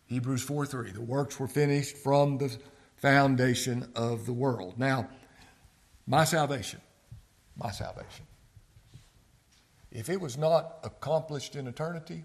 Hebrews 0.07 0.43
4 0.43 0.67
3. 0.67 0.93
The 0.93 1.01
works 1.01 1.39
were 1.39 1.49
finished 1.49 1.97
from 1.99 2.39
the 2.39 2.57
foundation 2.97 3.91
of 3.95 4.27
the 4.27 4.33
world. 4.33 4.79
Now, 4.79 5.09
my 6.07 6.25
salvation, 6.25 6.81
my 7.57 7.71
salvation, 7.71 8.27
if 9.93 10.09
it 10.09 10.21
was 10.21 10.39
not 10.39 10.79
accomplished 10.83 11.57
in 11.57 11.67
eternity, 11.67 12.25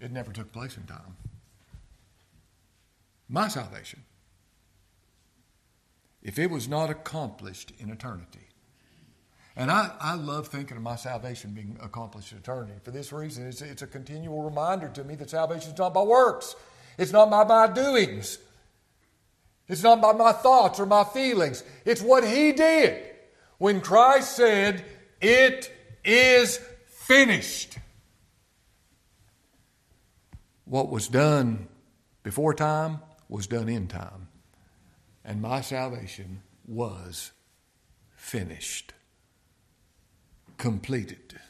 it 0.00 0.10
never 0.10 0.32
took 0.32 0.52
place 0.52 0.76
in 0.76 0.84
time. 0.84 1.16
My 3.28 3.48
salvation, 3.48 4.02
if 6.22 6.38
it 6.38 6.50
was 6.50 6.68
not 6.68 6.90
accomplished 6.90 7.72
in 7.78 7.90
eternity, 7.90 8.48
and 9.56 9.70
I, 9.70 9.90
I 10.00 10.14
love 10.14 10.48
thinking 10.48 10.76
of 10.76 10.82
my 10.82 10.96
salvation 10.96 11.52
being 11.52 11.76
accomplished 11.82 12.32
in 12.32 12.38
eternity. 12.38 12.72
For 12.82 12.90
this 12.90 13.12
reason, 13.12 13.46
it's, 13.46 13.60
it's 13.62 13.82
a 13.82 13.86
continual 13.86 14.42
reminder 14.42 14.88
to 14.88 15.04
me 15.04 15.16
that 15.16 15.30
salvation 15.30 15.72
is 15.72 15.78
not 15.78 15.92
by 15.92 16.02
works, 16.02 16.56
it's 16.98 17.12
not 17.12 17.30
by 17.30 17.44
my 17.44 17.72
doings, 17.72 18.38
it's 19.68 19.82
not 19.82 20.00
by 20.00 20.12
my 20.12 20.32
thoughts 20.32 20.80
or 20.80 20.86
my 20.86 21.04
feelings. 21.04 21.62
It's 21.84 22.02
what 22.02 22.26
He 22.26 22.52
did 22.52 23.04
when 23.58 23.80
Christ 23.80 24.34
said, 24.34 24.84
It 25.20 25.70
is 26.04 26.58
finished. 26.86 27.78
What 30.70 30.88
was 30.88 31.08
done 31.08 31.66
before 32.22 32.54
time 32.54 33.00
was 33.28 33.48
done 33.48 33.68
in 33.68 33.88
time. 33.88 34.28
And 35.24 35.42
my 35.42 35.62
salvation 35.62 36.42
was 36.64 37.32
finished 38.14 38.92
completed. 40.58 41.40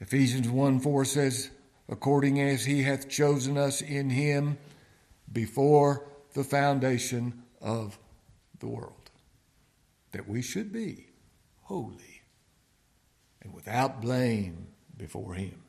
Ephesians 0.00 0.48
1 0.48 0.80
4 0.80 1.04
says, 1.04 1.50
According 1.88 2.40
as 2.40 2.64
he 2.64 2.82
hath 2.82 3.08
chosen 3.08 3.56
us 3.56 3.80
in 3.80 4.10
him 4.10 4.58
before 5.32 6.08
the 6.32 6.42
foundation 6.42 7.44
of 7.60 8.00
the 8.58 8.66
world, 8.66 9.12
that 10.10 10.28
we 10.28 10.42
should 10.42 10.72
be 10.72 11.06
holy 11.62 12.22
and 13.42 13.54
without 13.54 14.02
blame 14.02 14.66
before 14.96 15.34
him. 15.34 15.60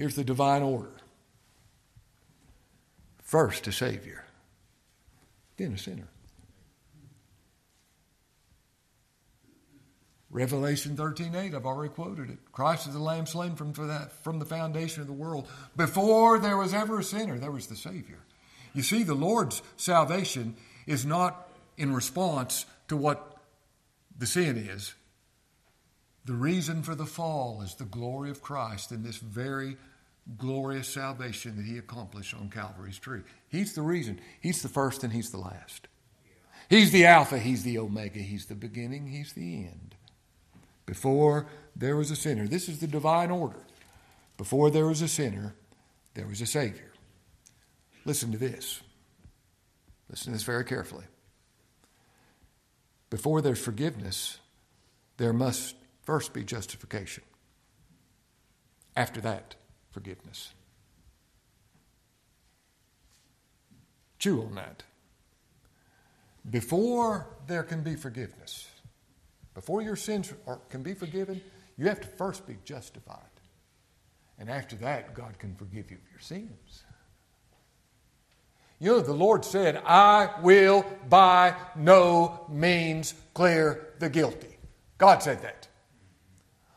Here's 0.00 0.16
the 0.16 0.24
divine 0.24 0.62
order 0.62 0.94
first, 3.22 3.66
a 3.66 3.72
Savior, 3.72 4.24
then 5.58 5.74
a 5.74 5.76
sinner. 5.76 6.08
Revelation 10.30 10.96
13 10.96 11.34
8, 11.34 11.54
I've 11.54 11.66
already 11.66 11.92
quoted 11.92 12.30
it. 12.30 12.38
Christ 12.50 12.86
is 12.86 12.94
the 12.94 12.98
Lamb 12.98 13.26
slain 13.26 13.56
from, 13.56 13.74
that, 13.74 14.24
from 14.24 14.38
the 14.38 14.46
foundation 14.46 15.02
of 15.02 15.06
the 15.06 15.12
world. 15.12 15.46
Before 15.76 16.38
there 16.38 16.56
was 16.56 16.72
ever 16.72 17.00
a 17.00 17.04
sinner, 17.04 17.38
there 17.38 17.50
was 17.50 17.66
the 17.66 17.76
Savior. 17.76 18.20
You 18.72 18.82
see, 18.82 19.02
the 19.02 19.12
Lord's 19.12 19.60
salvation 19.76 20.56
is 20.86 21.04
not 21.04 21.46
in 21.76 21.92
response 21.92 22.64
to 22.88 22.96
what 22.96 23.36
the 24.16 24.24
sin 24.24 24.56
is. 24.56 24.94
The 26.24 26.32
reason 26.32 26.82
for 26.82 26.94
the 26.94 27.04
fall 27.04 27.60
is 27.60 27.74
the 27.74 27.84
glory 27.84 28.30
of 28.30 28.40
Christ 28.40 28.92
in 28.92 29.02
this 29.02 29.18
very 29.18 29.76
glorious 30.38 30.88
salvation 30.88 31.56
that 31.56 31.66
He 31.66 31.78
accomplished 31.78 32.34
on 32.34 32.50
Calvary's 32.50 32.98
tree. 32.98 33.22
He's 33.48 33.74
the 33.74 33.82
reason. 33.82 34.20
He's 34.40 34.62
the 34.62 34.68
first 34.68 35.04
and 35.04 35.12
He's 35.12 35.30
the 35.30 35.38
last. 35.38 35.88
He's 36.68 36.92
the 36.92 37.06
Alpha, 37.06 37.38
He's 37.38 37.64
the 37.64 37.78
Omega, 37.78 38.20
He's 38.20 38.46
the 38.46 38.54
beginning, 38.54 39.08
He's 39.08 39.32
the 39.32 39.64
end. 39.64 39.96
Before 40.86 41.46
there 41.74 41.96
was 41.96 42.10
a 42.10 42.16
sinner, 42.16 42.46
this 42.46 42.68
is 42.68 42.80
the 42.80 42.86
divine 42.86 43.30
order. 43.30 43.64
Before 44.36 44.70
there 44.70 44.86
was 44.86 45.02
a 45.02 45.08
sinner, 45.08 45.54
there 46.14 46.26
was 46.26 46.40
a 46.40 46.46
Savior. 46.46 46.92
Listen 48.04 48.32
to 48.32 48.38
this. 48.38 48.82
Listen 50.08 50.26
to 50.26 50.32
this 50.32 50.42
very 50.42 50.64
carefully. 50.64 51.04
Before 53.10 53.42
there's 53.42 53.62
forgiveness, 53.62 54.38
there 55.16 55.32
must 55.32 55.74
first 56.02 56.32
be 56.32 56.42
justification. 56.42 57.24
After 58.96 59.20
that, 59.20 59.56
forgiveness. 59.90 60.52
Chew 64.18 64.42
on 64.42 64.54
that. 64.54 64.82
Before 66.48 67.26
there 67.46 67.62
can 67.62 67.82
be 67.82 67.96
forgiveness, 67.96 68.68
before 69.54 69.82
your 69.82 69.96
sins 69.96 70.32
are, 70.46 70.60
can 70.68 70.82
be 70.82 70.94
forgiven, 70.94 71.40
you 71.76 71.86
have 71.88 72.00
to 72.00 72.08
first 72.08 72.46
be 72.46 72.56
justified. 72.64 73.18
And 74.38 74.50
after 74.50 74.76
that, 74.76 75.14
God 75.14 75.38
can 75.38 75.54
forgive 75.54 75.90
you 75.90 75.98
of 75.98 76.10
your 76.10 76.20
sins. 76.20 76.84
You 78.78 78.92
know, 78.92 79.00
the 79.00 79.12
Lord 79.12 79.44
said, 79.44 79.82
I 79.84 80.30
will 80.42 80.86
by 81.10 81.54
no 81.76 82.46
means 82.48 83.14
clear 83.34 83.88
the 83.98 84.08
guilty. 84.08 84.56
God 84.96 85.22
said 85.22 85.42
that. 85.42 85.68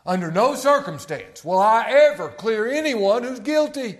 Under 0.06 0.32
no 0.32 0.56
circumstance 0.56 1.46
will 1.46 1.60
I 1.60 1.86
ever 1.90 2.30
clear 2.30 2.68
anyone 2.68 3.24
who's 3.24 3.40
guilty. 3.40 3.98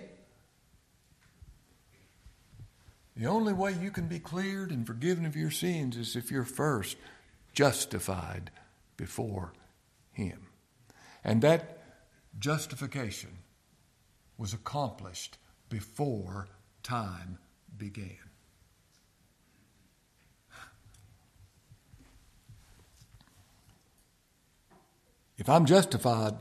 The 3.16 3.26
only 3.26 3.52
way 3.52 3.72
you 3.72 3.90
can 3.90 4.08
be 4.08 4.18
cleared 4.18 4.70
and 4.70 4.86
forgiven 4.86 5.24
of 5.24 5.36
your 5.36 5.50
sins 5.50 5.96
is 5.96 6.16
if 6.16 6.30
you're 6.30 6.44
first 6.44 6.96
justified 7.52 8.50
before 8.96 9.52
Him. 10.12 10.48
And 11.22 11.40
that 11.42 11.78
justification 12.38 13.38
was 14.36 14.52
accomplished 14.52 15.38
before 15.68 16.48
time 16.82 17.38
began. 17.78 18.23
If 25.36 25.48
I'm 25.48 25.66
justified, 25.66 26.34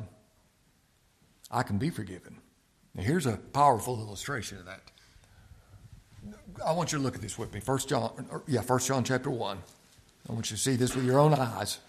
I 1.50 1.64
can 1.64 1.78
be 1.78 1.90
forgiven. 1.90 2.38
Now, 2.96 3.04
here's 3.04 3.26
a 3.26 3.38
powerful 3.38 4.00
illustration 4.00 4.60
of 4.60 4.66
that. 4.66 4.82
I 6.66 6.72
want 6.72 6.92
you 6.92 7.00
to 7.00 7.04
look 7.04 7.16
at 7.16 7.22
this 7.22 7.38
with 7.38 7.54
me. 7.54 7.60
First 7.60 7.90
John, 7.90 8.44
yeah, 8.48 8.62
First 8.62 8.88
John 8.88 9.04
chapter 9.04 9.30
one. 9.30 9.58
I 10.30 10.34
want 10.34 10.50
you 10.50 10.56
to 10.56 10.62
see 10.62 10.76
this 10.76 10.96
with 10.96 11.06
your 11.06 11.20
own 11.20 11.34
eyes. 11.34 11.80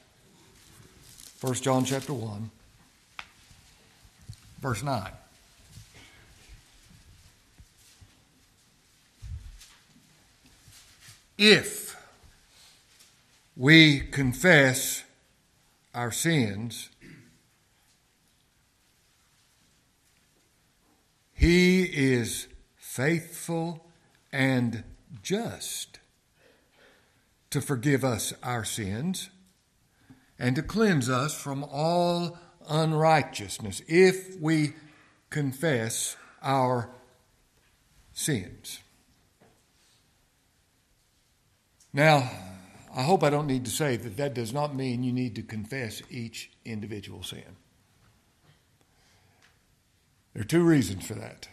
First 1.37 1.63
John 1.63 1.85
chapter 1.85 2.13
one, 2.13 2.51
verse 4.61 4.83
nine. 4.83 5.13
If 11.37 11.97
we 13.57 14.01
confess 14.01 15.05
our 15.95 16.11
sins, 16.11 16.89
He 21.45 21.83
is 21.83 22.49
faithful 22.75 23.85
and 24.33 24.83
just 25.21 25.99
to 27.51 27.61
forgive 27.61 28.03
us 28.03 28.33
our 28.43 28.65
sins 28.65 29.29
and 30.39 30.57
to 30.57 30.63
cleanse 30.63 31.11
us 31.11 31.39
from 31.39 31.63
all 31.63 32.39
unrighteousness 32.67 33.83
if 33.87 34.41
we 34.41 34.73
confess 35.29 36.17
our 36.43 36.89
sins. 38.15 38.81
Now, 41.93 42.31
I 42.97 43.03
hope 43.03 43.23
I 43.23 43.29
don't 43.29 43.47
need 43.47 43.67
to 43.67 43.71
say 43.71 43.99
that 43.99 44.17
that 44.17 44.33
does 44.33 44.55
not 44.55 44.75
mean 44.75 45.03
you 45.03 45.13
need 45.13 45.35
to 45.35 45.43
confess 45.43 46.01
each 46.09 46.53
individual 46.65 47.23
sin. 47.23 47.57
There 50.35 50.43
are 50.43 50.45
two 50.45 50.65
reasons 50.65 51.07
for 51.07 51.15
that. 51.15 51.49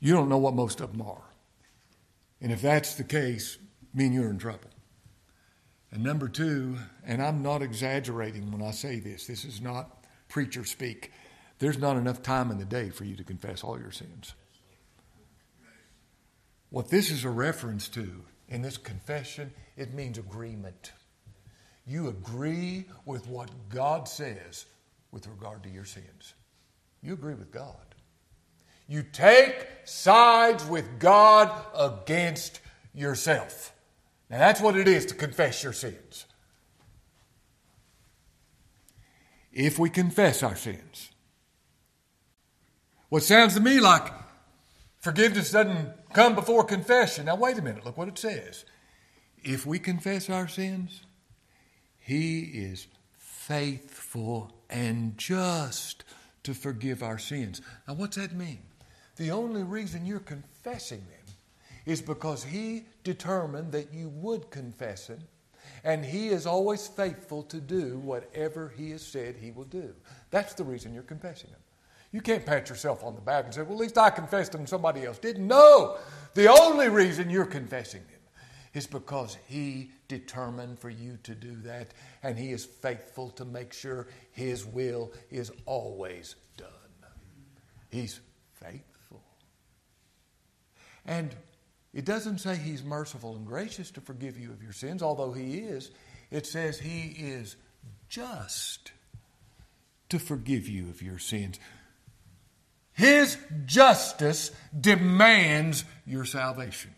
You 0.00 0.14
don't 0.14 0.30
know 0.30 0.38
what 0.38 0.54
most 0.54 0.80
of 0.80 0.92
them 0.92 1.02
are. 1.02 1.22
And 2.40 2.50
if 2.50 2.62
that's 2.62 2.94
the 2.94 3.04
case, 3.04 3.58
mean 3.92 4.12
you're 4.12 4.30
in 4.30 4.38
trouble. 4.38 4.70
And 5.92 6.02
number 6.02 6.28
two, 6.28 6.78
and 7.04 7.22
I'm 7.22 7.42
not 7.42 7.62
exaggerating 7.62 8.50
when 8.50 8.62
I 8.62 8.70
say 8.70 8.98
this, 8.98 9.26
this 9.26 9.44
is 9.44 9.60
not 9.60 10.04
preacher 10.28 10.64
speak. 10.64 11.12
There's 11.58 11.78
not 11.78 11.96
enough 11.96 12.22
time 12.22 12.50
in 12.50 12.58
the 12.58 12.64
day 12.64 12.88
for 12.88 13.04
you 13.04 13.16
to 13.16 13.24
confess 13.24 13.62
all 13.62 13.78
your 13.78 13.90
sins. 13.90 14.34
What 16.70 16.88
this 16.88 17.10
is 17.10 17.24
a 17.24 17.30
reference 17.30 17.88
to 17.90 18.22
in 18.48 18.62
this 18.62 18.78
confession, 18.78 19.52
it 19.76 19.92
means 19.92 20.16
agreement. 20.16 20.92
You 21.84 22.08
agree 22.08 22.86
with 23.04 23.26
what 23.26 23.50
God 23.68 24.08
says 24.08 24.66
with 25.10 25.26
regard 25.26 25.62
to 25.64 25.68
your 25.68 25.84
sins. 25.84 26.34
You 27.02 27.14
agree 27.14 27.34
with 27.34 27.50
God. 27.50 27.76
You 28.86 29.02
take 29.02 29.68
sides 29.84 30.64
with 30.64 30.98
God 30.98 31.50
against 31.74 32.60
yourself. 32.92 33.72
Now, 34.28 34.38
that's 34.38 34.60
what 34.60 34.76
it 34.76 34.88
is 34.88 35.06
to 35.06 35.14
confess 35.14 35.62
your 35.62 35.72
sins. 35.72 36.26
If 39.52 39.78
we 39.78 39.90
confess 39.90 40.42
our 40.42 40.56
sins, 40.56 41.10
what 43.08 43.22
sounds 43.22 43.54
to 43.54 43.60
me 43.60 43.80
like 43.80 44.12
forgiveness 44.98 45.50
doesn't 45.50 46.12
come 46.12 46.34
before 46.34 46.64
confession. 46.64 47.26
Now, 47.26 47.36
wait 47.36 47.58
a 47.58 47.62
minute. 47.62 47.84
Look 47.84 47.96
what 47.96 48.08
it 48.08 48.18
says. 48.18 48.64
If 49.42 49.66
we 49.66 49.78
confess 49.78 50.30
our 50.30 50.46
sins, 50.46 51.02
He 51.98 52.40
is 52.40 52.86
faithful 53.16 54.52
and 54.68 55.18
just 55.18 56.04
to 56.42 56.54
forgive 56.54 57.02
our 57.02 57.18
sins. 57.18 57.60
Now, 57.86 57.94
what's 57.94 58.16
that 58.16 58.34
mean? 58.34 58.60
The 59.16 59.30
only 59.30 59.62
reason 59.62 60.06
you're 60.06 60.20
confessing 60.20 61.00
them 61.00 61.34
is 61.86 62.00
because 62.00 62.44
He 62.44 62.84
determined 63.04 63.72
that 63.72 63.92
you 63.92 64.08
would 64.08 64.50
confess 64.50 65.08
them, 65.08 65.20
and 65.84 66.04
He 66.04 66.28
is 66.28 66.46
always 66.46 66.88
faithful 66.88 67.42
to 67.44 67.60
do 67.60 67.98
whatever 67.98 68.72
He 68.76 68.90
has 68.90 69.02
said 69.02 69.36
He 69.36 69.50
will 69.50 69.64
do. 69.64 69.94
That's 70.30 70.54
the 70.54 70.64
reason 70.64 70.94
you're 70.94 71.02
confessing 71.02 71.50
them. 71.50 71.60
You 72.12 72.20
can't 72.20 72.44
pat 72.44 72.68
yourself 72.68 73.04
on 73.04 73.14
the 73.14 73.20
back 73.20 73.44
and 73.44 73.54
say, 73.54 73.62
well, 73.62 73.74
at 73.74 73.78
least 73.78 73.98
I 73.98 74.10
confessed 74.10 74.52
them, 74.52 74.66
somebody 74.66 75.04
else 75.04 75.18
didn't. 75.18 75.46
No! 75.46 75.98
The 76.34 76.48
only 76.48 76.88
reason 76.88 77.30
you're 77.30 77.46
confessing 77.46 78.02
them 78.10 78.19
is 78.74 78.86
because 78.86 79.36
He 79.46 79.90
determined 80.08 80.78
for 80.78 80.90
you 80.90 81.18
to 81.24 81.34
do 81.34 81.56
that, 81.62 81.92
and 82.22 82.38
He 82.38 82.52
is 82.52 82.64
faithful 82.64 83.30
to 83.30 83.44
make 83.44 83.72
sure 83.72 84.08
His 84.32 84.64
will 84.64 85.12
is 85.30 85.50
always 85.66 86.36
done. 86.56 86.68
He's 87.90 88.20
faithful. 88.54 89.22
And 91.04 91.34
it 91.92 92.04
doesn't 92.04 92.38
say 92.38 92.56
He's 92.56 92.84
merciful 92.84 93.34
and 93.34 93.46
gracious 93.46 93.90
to 93.92 94.00
forgive 94.00 94.38
you 94.38 94.52
of 94.52 94.62
your 94.62 94.72
sins, 94.72 95.02
although 95.02 95.32
He 95.32 95.58
is. 95.58 95.90
It 96.30 96.46
says 96.46 96.78
He 96.78 97.08
is 97.18 97.56
just 98.08 98.92
to 100.10 100.18
forgive 100.18 100.68
you 100.68 100.88
of 100.90 101.02
your 101.02 101.18
sins. 101.18 101.58
His 102.92 103.38
justice 103.64 104.52
demands 104.78 105.84
your 106.06 106.24
salvation. 106.24 106.94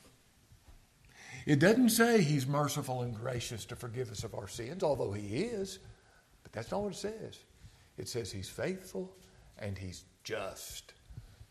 It 1.47 1.59
doesn't 1.59 1.91
say 1.91 2.23
He's 2.23 2.47
merciful 2.47 3.03
and 3.03 3.15
gracious 3.15 3.65
to 3.67 3.77
forgive 3.77 4.11
us 4.11 4.25
of 4.25 4.35
our 4.35 4.49
sins, 4.49 4.83
although 4.83 5.13
He 5.13 5.39
is, 5.39 5.79
but 6.43 6.53
that's 6.53 6.71
not 6.71 6.83
what 6.83 6.93
it 6.93 6.97
says. 6.97 7.39
It 7.99 8.09
says 8.09 8.31
He's 8.33 8.49
faithful 8.49 9.15
and 9.59 9.77
He's 9.77 10.05
just 10.25 10.95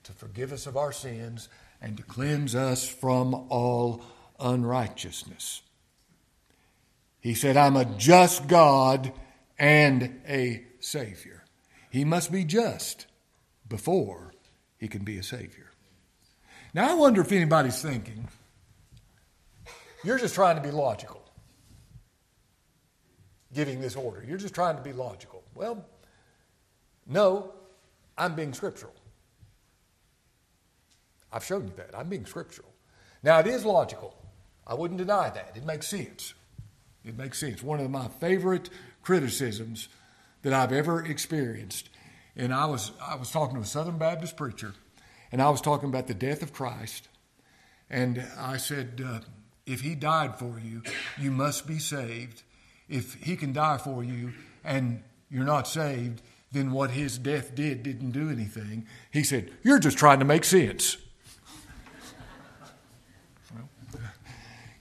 to 0.03 0.13
forgive 0.13 0.51
us 0.51 0.67
of 0.67 0.77
our 0.77 0.91
sins 0.91 1.49
and 1.81 1.97
to 1.97 2.03
cleanse 2.03 2.55
us 2.55 2.87
from 2.87 3.33
all 3.49 4.01
unrighteousness. 4.39 5.61
He 7.19 7.33
said, 7.33 7.55
I'm 7.57 7.75
a 7.75 7.85
just 7.85 8.47
God 8.47 9.13
and 9.59 10.21
a 10.27 10.63
Savior. 10.79 11.43
He 11.89 12.03
must 12.03 12.31
be 12.31 12.43
just 12.43 13.05
before 13.67 14.33
he 14.77 14.87
can 14.87 15.03
be 15.03 15.17
a 15.17 15.23
Savior. 15.23 15.69
Now, 16.73 16.89
I 16.89 16.93
wonder 16.95 17.21
if 17.21 17.31
anybody's 17.31 17.81
thinking, 17.81 18.27
you're 20.03 20.17
just 20.17 20.35
trying 20.35 20.55
to 20.55 20.61
be 20.61 20.71
logical, 20.71 21.21
giving 23.53 23.81
this 23.81 23.95
order. 23.95 24.23
You're 24.27 24.37
just 24.37 24.55
trying 24.55 24.75
to 24.77 24.81
be 24.81 24.93
logical. 24.93 25.43
Well, 25.55 25.85
no, 27.07 27.53
I'm 28.17 28.35
being 28.35 28.53
scriptural. 28.53 28.93
I've 31.31 31.45
shown 31.45 31.67
you 31.67 31.73
that. 31.77 31.97
I'm 31.97 32.09
being 32.09 32.25
scriptural. 32.25 32.69
Now, 33.23 33.39
it 33.39 33.47
is 33.47 33.63
logical. 33.63 34.15
I 34.67 34.73
wouldn't 34.73 34.97
deny 34.97 35.29
that. 35.29 35.53
It 35.55 35.65
makes 35.65 35.87
sense. 35.87 36.33
It 37.03 37.17
makes 37.17 37.39
sense. 37.39 37.63
One 37.63 37.79
of 37.79 37.89
my 37.89 38.07
favorite 38.07 38.69
criticisms 39.01 39.89
that 40.41 40.53
I've 40.53 40.71
ever 40.71 41.03
experienced 41.03 41.89
and 42.35 42.53
I 42.53 42.65
was 42.65 42.91
I 43.01 43.15
was 43.15 43.31
talking 43.31 43.55
to 43.55 43.61
a 43.61 43.65
Southern 43.65 43.97
Baptist 43.97 44.37
preacher, 44.37 44.73
and 45.31 45.41
I 45.41 45.49
was 45.49 45.61
talking 45.61 45.89
about 45.89 46.07
the 46.07 46.13
death 46.13 46.41
of 46.41 46.53
Christ, 46.53 47.07
and 47.89 48.25
I 48.37 48.57
said, 48.57 49.01
uh, 49.05 49.19
if 49.71 49.81
He 49.81 49.95
died 49.95 50.37
for 50.37 50.59
you, 50.59 50.83
you 51.19 51.31
must 51.31 51.65
be 51.65 51.79
saved. 51.79 52.43
If 52.89 53.15
He 53.15 53.35
can 53.35 53.53
die 53.53 53.77
for 53.77 54.03
you 54.03 54.33
and 54.63 55.03
you're 55.29 55.45
not 55.45 55.67
saved, 55.67 56.21
then 56.51 56.71
what 56.71 56.91
His 56.91 57.17
death 57.17 57.55
did 57.55 57.83
didn't 57.83 58.11
do 58.11 58.29
anything. 58.29 58.85
He 59.11 59.23
said, 59.23 59.51
you're 59.63 59.79
just 59.79 59.97
trying 59.97 60.19
to 60.19 60.25
make 60.25 60.43
sense. 60.43 60.97
well, 63.55 63.69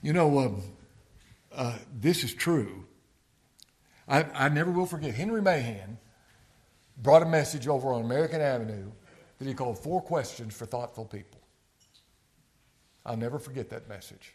you 0.01 0.13
know, 0.13 0.39
um, 0.39 0.61
uh, 1.53 1.77
this 1.99 2.23
is 2.23 2.33
true. 2.33 2.85
I, 4.07 4.23
I 4.33 4.49
never 4.49 4.71
will 4.71 4.85
forget 4.85 5.15
Henry 5.15 5.41
Mahan 5.41 5.97
brought 6.97 7.23
a 7.23 7.25
message 7.25 7.67
over 7.67 7.93
on 7.93 8.03
American 8.03 8.41
Avenue 8.41 8.91
that 9.39 9.47
he 9.47 9.53
called 9.53 9.79
Four 9.79 10.01
Questions 10.01 10.53
for 10.53 10.65
Thoughtful 10.65 11.05
People. 11.05 11.39
I'll 13.05 13.17
never 13.17 13.39
forget 13.39 13.69
that 13.69 13.89
message. 13.89 14.33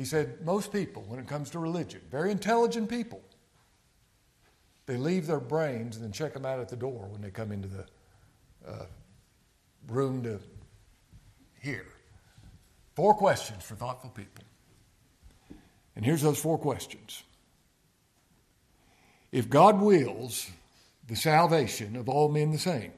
He 0.00 0.06
said, 0.06 0.40
Most 0.46 0.72
people, 0.72 1.04
when 1.08 1.20
it 1.20 1.28
comes 1.28 1.50
to 1.50 1.58
religion, 1.58 2.00
very 2.10 2.30
intelligent 2.30 2.88
people, 2.88 3.20
they 4.86 4.96
leave 4.96 5.26
their 5.26 5.40
brains 5.40 5.94
and 5.94 6.02
then 6.02 6.10
check 6.10 6.32
them 6.32 6.46
out 6.46 6.58
at 6.58 6.70
the 6.70 6.76
door 6.76 7.06
when 7.10 7.20
they 7.20 7.30
come 7.30 7.52
into 7.52 7.68
the 7.68 7.84
uh, 8.66 8.86
room 9.88 10.22
to 10.22 10.40
hear. 11.60 11.84
Four 12.94 13.12
questions 13.12 13.62
for 13.62 13.74
thoughtful 13.74 14.08
people. 14.08 14.42
And 15.94 16.02
here's 16.02 16.22
those 16.22 16.38
four 16.38 16.56
questions 16.56 17.22
if 19.32 19.50
God 19.50 19.82
wills 19.82 20.50
the 21.08 21.14
salvation 21.14 21.94
of 21.94 22.08
all 22.08 22.30
men 22.30 22.52
the 22.52 22.58
same, 22.58 22.92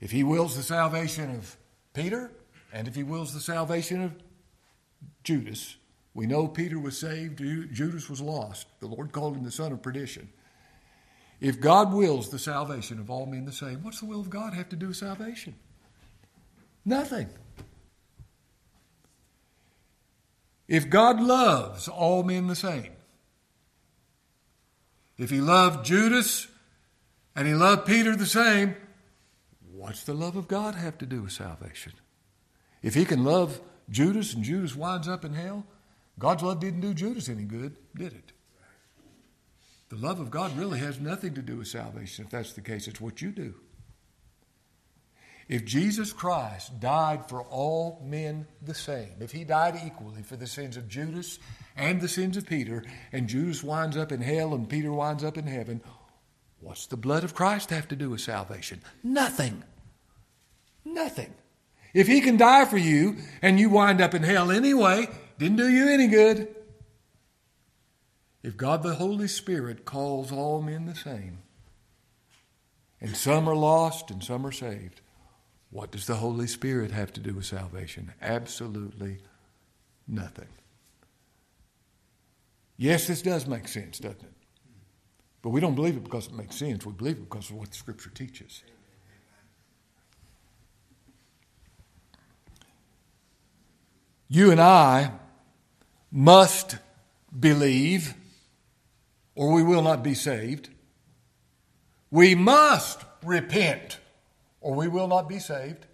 if 0.00 0.12
He 0.12 0.22
wills 0.22 0.54
the 0.54 0.62
salvation 0.62 1.34
of 1.34 1.56
Peter, 1.92 2.30
and 2.72 2.86
if 2.86 2.94
He 2.94 3.02
wills 3.02 3.34
the 3.34 3.40
salvation 3.40 4.04
of 4.04 4.12
Judas, 5.24 5.76
we 6.14 6.26
know 6.26 6.48
Peter 6.48 6.78
was 6.78 6.98
saved, 6.98 7.38
Judas 7.38 8.08
was 8.10 8.20
lost. 8.20 8.66
The 8.80 8.86
Lord 8.86 9.12
called 9.12 9.36
him 9.36 9.44
the 9.44 9.50
son 9.50 9.72
of 9.72 9.82
perdition. 9.82 10.30
If 11.40 11.60
God 11.60 11.92
wills 11.92 12.28
the 12.28 12.38
salvation 12.38 12.98
of 12.98 13.10
all 13.10 13.26
men 13.26 13.44
the 13.44 13.52
same, 13.52 13.82
what's 13.82 14.00
the 14.00 14.06
will 14.06 14.20
of 14.20 14.28
God 14.28 14.52
have 14.54 14.68
to 14.70 14.76
do 14.76 14.88
with 14.88 14.96
salvation? 14.96 15.54
Nothing. 16.84 17.28
If 20.68 20.90
God 20.90 21.20
loves 21.20 21.88
all 21.88 22.22
men 22.22 22.46
the 22.46 22.54
same, 22.54 22.92
if 25.16 25.30
he 25.30 25.40
loved 25.40 25.84
Judas 25.84 26.46
and 27.34 27.46
he 27.46 27.54
loved 27.54 27.86
Peter 27.86 28.14
the 28.14 28.26
same, 28.26 28.76
what's 29.72 30.04
the 30.04 30.14
love 30.14 30.36
of 30.36 30.46
God 30.46 30.74
have 30.74 30.98
to 30.98 31.06
do 31.06 31.22
with 31.22 31.32
salvation? 31.32 31.92
If 32.82 32.94
he 32.94 33.04
can 33.04 33.24
love 33.24 33.60
Judas 33.90 34.34
and 34.34 34.44
Judas 34.44 34.76
winds 34.76 35.08
up 35.08 35.24
in 35.24 35.34
hell, 35.34 35.66
God's 36.18 36.42
love 36.42 36.60
didn't 36.60 36.80
do 36.80 36.94
Judas 36.94 37.28
any 37.28 37.44
good, 37.44 37.76
did 37.96 38.12
it? 38.12 38.32
The 39.88 39.96
love 39.96 40.20
of 40.20 40.30
God 40.30 40.56
really 40.56 40.78
has 40.78 41.00
nothing 41.00 41.34
to 41.34 41.42
do 41.42 41.56
with 41.56 41.66
salvation. 41.66 42.24
If 42.24 42.30
that's 42.30 42.52
the 42.52 42.60
case, 42.60 42.86
it's 42.86 43.00
what 43.00 43.20
you 43.20 43.32
do. 43.32 43.54
If 45.48 45.64
Jesus 45.64 46.12
Christ 46.12 46.78
died 46.78 47.28
for 47.28 47.42
all 47.42 48.00
men 48.04 48.46
the 48.62 48.74
same, 48.74 49.14
if 49.18 49.32
he 49.32 49.42
died 49.42 49.80
equally 49.84 50.22
for 50.22 50.36
the 50.36 50.46
sins 50.46 50.76
of 50.76 50.88
Judas 50.88 51.40
and 51.74 52.00
the 52.00 52.06
sins 52.06 52.36
of 52.36 52.46
Peter, 52.46 52.84
and 53.10 53.28
Judas 53.28 53.64
winds 53.64 53.96
up 53.96 54.12
in 54.12 54.20
hell 54.20 54.54
and 54.54 54.68
Peter 54.68 54.92
winds 54.92 55.24
up 55.24 55.36
in 55.36 55.48
heaven, 55.48 55.80
what's 56.60 56.86
the 56.86 56.96
blood 56.96 57.24
of 57.24 57.34
Christ 57.34 57.70
have 57.70 57.88
to 57.88 57.96
do 57.96 58.10
with 58.10 58.20
salvation? 58.20 58.80
Nothing. 59.02 59.64
Nothing. 60.84 61.34
If 61.92 62.06
he 62.06 62.20
can 62.20 62.36
die 62.36 62.64
for 62.64 62.78
you 62.78 63.16
and 63.42 63.58
you 63.58 63.70
wind 63.70 64.00
up 64.00 64.14
in 64.14 64.22
hell 64.22 64.50
anyway, 64.50 65.08
didn't 65.38 65.56
do 65.56 65.68
you 65.68 65.88
any 65.88 66.06
good. 66.06 66.54
If 68.42 68.56
God 68.56 68.82
the 68.82 68.94
Holy 68.94 69.28
Spirit 69.28 69.84
calls 69.84 70.32
all 70.32 70.62
men 70.62 70.86
the 70.86 70.94
same, 70.94 71.38
and 73.00 73.16
some 73.16 73.48
are 73.48 73.56
lost 73.56 74.10
and 74.10 74.22
some 74.22 74.46
are 74.46 74.52
saved, 74.52 75.00
what 75.70 75.90
does 75.90 76.06
the 76.06 76.16
Holy 76.16 76.46
Spirit 76.46 76.90
have 76.90 77.12
to 77.14 77.20
do 77.20 77.34
with 77.34 77.44
salvation? 77.44 78.12
Absolutely 78.20 79.18
nothing. 80.06 80.48
Yes, 82.76 83.06
this 83.06 83.22
does 83.22 83.46
make 83.46 83.68
sense, 83.68 83.98
doesn't 83.98 84.22
it? 84.22 84.32
But 85.42 85.50
we 85.50 85.60
don't 85.60 85.74
believe 85.74 85.96
it 85.96 86.04
because 86.04 86.26
it 86.26 86.34
makes 86.34 86.56
sense. 86.56 86.84
We 86.84 86.92
believe 86.92 87.16
it 87.16 87.28
because 87.28 87.50
of 87.50 87.56
what 87.56 87.70
the 87.70 87.76
Scripture 87.76 88.10
teaches. 88.10 88.62
You 94.32 94.52
and 94.52 94.60
I 94.60 95.10
must 96.12 96.76
believe, 97.36 98.14
or 99.34 99.52
we 99.52 99.64
will 99.64 99.82
not 99.82 100.04
be 100.04 100.14
saved. 100.14 100.70
We 102.12 102.36
must 102.36 103.04
repent, 103.24 103.98
or 104.60 104.76
we 104.76 104.86
will 104.86 105.08
not 105.08 105.28
be 105.28 105.40
saved. 105.40 105.84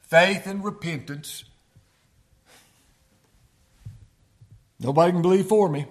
Faith 0.00 0.46
and 0.46 0.64
repentance. 0.64 1.44
Nobody 4.80 5.12
can 5.12 5.20
believe 5.20 5.46
for 5.46 5.68
me. 5.68 5.84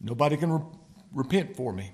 Nobody 0.00 0.36
can 0.36 0.52
re- 0.52 0.64
repent 1.12 1.54
for 1.56 1.72
me. 1.72 1.92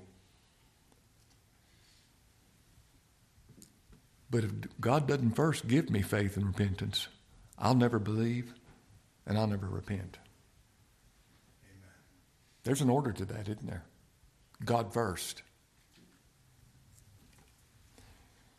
But 4.30 4.44
if 4.44 4.50
God 4.80 5.06
doesn't 5.06 5.32
first 5.32 5.68
give 5.68 5.90
me 5.90 6.00
faith 6.00 6.38
and 6.38 6.46
repentance, 6.46 7.08
I'll 7.58 7.74
never 7.74 7.98
believe 7.98 8.52
and 9.26 9.38
I'll 9.38 9.46
never 9.46 9.66
repent. 9.66 10.18
Amen. 11.64 11.94
There's 12.64 12.80
an 12.80 12.90
order 12.90 13.12
to 13.12 13.24
that, 13.26 13.48
isn't 13.48 13.66
there? 13.66 13.84
God 14.64 14.92
first. 14.92 15.42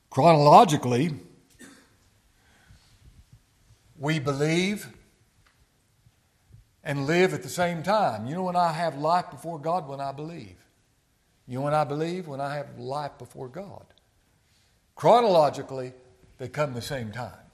Chronologically, 0.09 1.13
we 3.99 4.19
believe 4.19 4.87
and 6.83 7.05
live 7.05 7.33
at 7.33 7.43
the 7.43 7.49
same 7.49 7.83
time. 7.83 8.25
You 8.25 8.35
know 8.35 8.43
when 8.43 8.55
I 8.55 8.71
have 8.71 8.97
life 8.97 9.29
before 9.29 9.59
God? 9.59 9.87
When 9.87 9.99
I 9.99 10.11
believe. 10.11 10.55
You 11.47 11.59
know 11.59 11.65
when 11.65 11.73
I 11.73 11.83
believe? 11.83 12.27
When 12.27 12.41
I 12.41 12.55
have 12.55 12.79
life 12.79 13.17
before 13.17 13.49
God. 13.49 13.85
Chronologically, 14.95 15.93
they 16.37 16.47
come 16.47 16.73
the 16.73 16.81
same 16.81 17.11
time. 17.11 17.46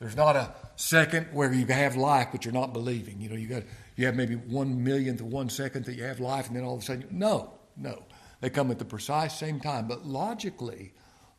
There's 0.00 0.16
not 0.16 0.34
a 0.34 0.54
second 0.76 1.26
where 1.32 1.52
you 1.52 1.66
have 1.66 1.94
life, 1.94 2.28
but 2.32 2.44
you're 2.44 2.54
not 2.54 2.72
believing. 2.72 3.20
You 3.20 3.28
know, 3.28 3.36
you 3.36 3.46
got 3.46 3.64
you 3.96 4.06
have 4.06 4.16
maybe 4.16 4.34
one 4.34 4.82
millionth 4.82 5.20
of 5.20 5.26
one 5.26 5.50
second 5.50 5.84
that 5.84 5.94
you 5.94 6.04
have 6.04 6.20
life, 6.20 6.46
and 6.46 6.56
then 6.56 6.64
all 6.64 6.76
of 6.76 6.82
a 6.82 6.84
sudden, 6.84 7.06
no, 7.10 7.52
no. 7.76 8.04
They 8.40 8.48
come 8.48 8.70
at 8.70 8.78
the 8.78 8.86
precise 8.86 9.38
same 9.38 9.60
time. 9.60 9.86
But 9.86 10.06
logically, 10.06 10.94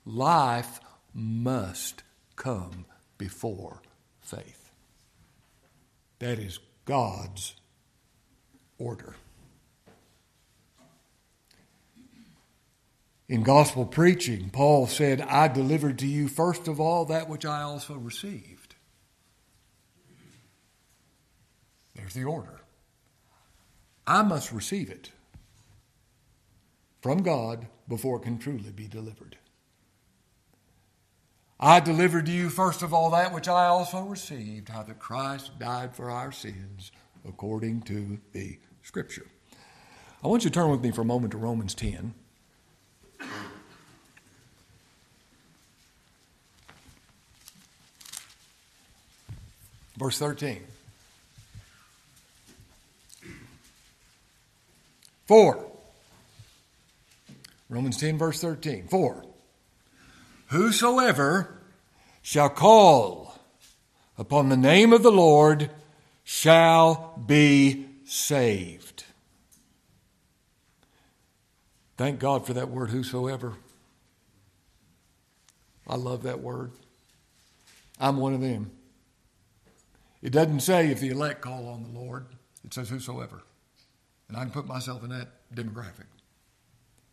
life 0.06 0.80
must 1.14 2.04
come 2.36 2.86
before 3.18 3.82
faith. 4.22 4.72
That 6.20 6.38
is 6.38 6.60
God's 6.86 7.56
order. 8.78 9.16
In 13.32 13.44
gospel 13.44 13.86
preaching, 13.86 14.50
Paul 14.50 14.88
said, 14.88 15.22
I 15.22 15.48
delivered 15.48 15.98
to 16.00 16.06
you 16.06 16.28
first 16.28 16.68
of 16.68 16.82
all 16.82 17.06
that 17.06 17.30
which 17.30 17.46
I 17.46 17.62
also 17.62 17.94
received. 17.94 18.76
There's 21.96 22.14
the 22.14 22.26
order. 22.26 22.60
I 24.06 24.22
must 24.24 24.52
receive 24.52 24.90
it 24.90 25.14
from 27.00 27.24
God 27.24 27.68
before 27.88 28.18
it 28.18 28.24
can 28.24 28.38
truly 28.38 28.70
be 28.70 28.90
delivered. 28.90 29.38
I 31.58 31.80
delivered 31.80 32.26
to 32.26 32.34
you 32.34 32.50
first 32.50 32.82
of 32.82 32.94
all 32.94 33.12
that 33.12 33.34
which 33.34 33.48
I 33.48 33.68
also 33.68 34.04
received, 34.04 34.68
how 34.68 34.84
that 34.84 35.00
Christ 35.00 35.58
died 35.58 35.96
for 35.96 36.12
our 36.12 36.34
sins 36.34 36.92
according 37.26 37.84
to 37.84 38.20
the 38.34 38.60
Scripture. 38.84 39.28
I 40.22 40.28
want 40.28 40.44
you 40.44 40.50
to 40.50 40.54
turn 40.54 40.70
with 40.70 40.82
me 40.82 40.92
for 40.92 41.00
a 41.00 41.06
moment 41.06 41.32
to 41.32 41.38
Romans 41.38 41.74
10. 41.74 42.14
Verse 50.02 50.18
13. 50.18 50.64
4. 55.28 55.72
Romans 57.70 57.98
10, 57.98 58.18
verse 58.18 58.42
13. 58.42 58.88
4. 58.88 59.24
Whosoever 60.48 61.62
shall 62.24 62.50
call 62.50 63.38
upon 64.18 64.50
the 64.50 64.58
name 64.58 64.92
of 64.92 65.04
the 65.04 65.12
Lord 65.12 65.70
shall 66.24 67.14
be 67.24 67.86
saved. 68.04 69.04
Thank 71.96 72.20
God 72.20 72.48
for 72.48 72.54
that 72.54 72.70
word, 72.72 72.90
whosoever. 72.90 73.54
I 75.88 75.96
love 75.96 76.24
that 76.24 76.40
word. 76.40 76.72
I'm 78.00 78.18
one 78.18 78.34
of 78.34 78.42
them. 78.42 78.72
It 80.22 80.32
doesn't 80.32 80.62
say 80.62 80.90
if 80.90 81.00
the 81.00 81.10
elect 81.10 81.42
call 81.42 81.68
on 81.68 81.84
the 81.84 82.00
Lord, 82.00 82.28
it 82.64 82.74
says 82.74 82.90
whosoever. 82.90 83.42
And 84.28 84.38
I 84.38 84.42
can 84.42 84.52
put 84.52 84.68
myself 84.68 85.04
in 85.04 85.10
that 85.10 85.30
demographic. 85.54 86.06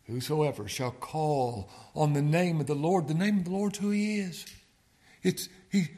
Whosoever 0.05 0.67
shall 0.67 0.91
call 0.91 1.69
on 1.95 2.13
the 2.13 2.21
name 2.21 2.59
of 2.59 2.67
the 2.67 2.75
Lord, 2.75 3.07
the 3.07 3.13
name 3.13 3.39
of 3.39 3.45
the 3.45 3.51
Lord's 3.51 3.77
who 3.77 3.91
He 3.91 4.19
is. 4.19 4.45
It's 5.21 5.49
He 5.69 5.89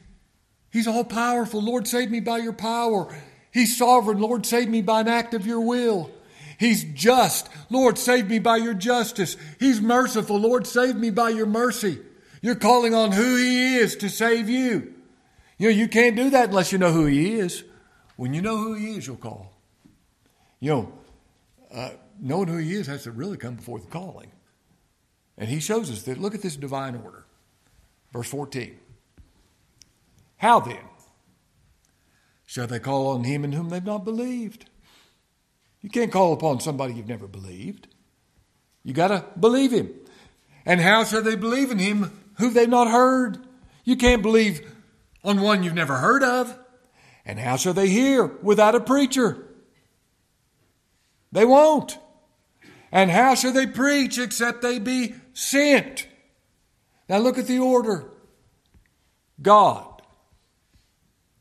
He's 0.72 0.88
all 0.88 1.04
powerful. 1.04 1.62
Lord, 1.62 1.88
save 1.88 2.10
me 2.10 2.22
by 2.22 2.38
your 2.38 2.54
power. 2.54 3.14
He's 3.52 3.78
sovereign. 3.78 4.20
Lord, 4.20 4.46
save 4.46 4.70
me 4.70 4.82
by 4.82 5.02
an 5.02 5.10
act 5.10 5.34
of 5.34 5.46
your 5.46 5.60
will. 5.60 6.10
He's 6.58 6.86
just. 6.94 7.50
Lord, 7.70 7.98
save 7.98 8.30
me 8.30 8.40
by 8.40 8.58
your 8.58 8.74
justice. 8.74 9.36
He's 9.60 9.82
merciful. 9.82 10.38
Lord, 10.38 10.66
save 10.66 10.96
me 10.96 11.10
by 11.10 11.30
your 11.30 11.46
mercy. 11.46 12.00
You're 12.42 12.56
calling 12.56 12.96
on 12.96 13.12
who 13.12 13.36
He 13.36 13.76
is 13.76 13.98
to 13.98 14.10
save 14.10 14.50
you. 14.50 14.94
You 15.62 15.68
know, 15.68 15.76
you 15.76 15.88
can't 15.88 16.16
do 16.16 16.32
that 16.32 16.50
unless 16.50 16.72
you 16.72 16.80
know 16.80 16.92
who 16.92 17.06
He 17.06 17.36
is. 17.36 17.64
When 18.16 18.34
you 18.34 18.42
know 18.42 18.58
who 18.58 18.74
He 18.74 18.96
is, 18.96 19.06
you'll 19.06 19.16
call. 19.16 19.54
You 20.60 20.72
know, 20.72 20.94
uh, 21.72 21.92
knowing 22.20 22.48
who 22.48 22.58
He 22.58 22.74
is 22.74 22.88
has 22.88 23.04
to 23.04 23.12
really 23.12 23.38
come 23.38 23.58
before 23.58 23.78
the 23.78 23.86
calling. 23.86 24.32
And 25.38 25.48
He 25.48 25.60
shows 25.60 25.92
us 25.92 26.02
that. 26.02 26.18
Look 26.18 26.34
at 26.34 26.42
this 26.42 26.56
divine 26.56 26.96
order. 26.96 27.26
Verse 28.12 28.28
14. 28.28 28.76
How 30.38 30.62
then 30.62 30.80
shall 32.48 32.66
they 32.66 32.80
call 32.80 33.10
on 33.10 33.24
Him 33.24 33.44
in 33.44 33.52
whom 33.52 33.70
they've 33.70 33.86
not 33.86 34.04
believed? 34.04 34.68
You 35.84 35.92
can't 35.92 36.12
call 36.12 36.34
upon 36.34 36.60
somebody 36.60 36.96
you've 36.96 37.08
never 37.08 37.28
believed. 37.28 37.88
You 38.84 38.96
got 38.96 39.10
to 39.10 39.26
believe 39.40 39.72
Him. 39.72 39.94
And 40.66 40.82
how 40.82 41.04
shall 41.04 41.22
they 41.22 41.36
believe 41.36 41.70
in 41.70 41.78
Him 41.78 42.20
who 42.40 42.50
they've 42.50 42.68
not 42.68 42.90
heard? 42.90 43.38
You 43.84 43.96
can't 43.96 44.24
believe 44.24 44.68
on 45.24 45.42
one 45.42 45.64
you've 45.64 45.74
never 45.74 45.98
heard 45.98 46.24
of. 46.24 46.58
And 47.26 47.40
how 47.40 47.56
shall 47.56 47.74
they 47.74 47.90
hear 47.90 48.26
without 48.26 48.76
a 48.76 48.80
preacher? 48.80 49.48
They 51.32 51.46
won't. 51.46 51.98
And 52.92 53.10
how 53.10 53.36
shall 53.36 53.54
they 53.54 53.68
preach 53.68 54.18
except 54.18 54.62
they 54.62 54.80
be 54.80 55.16
sent? 55.34 56.08
Now 57.08 57.20
look 57.20 57.38
at 57.38 57.48
the 57.48 57.60
order 57.60 58.12
God, 59.42 60.02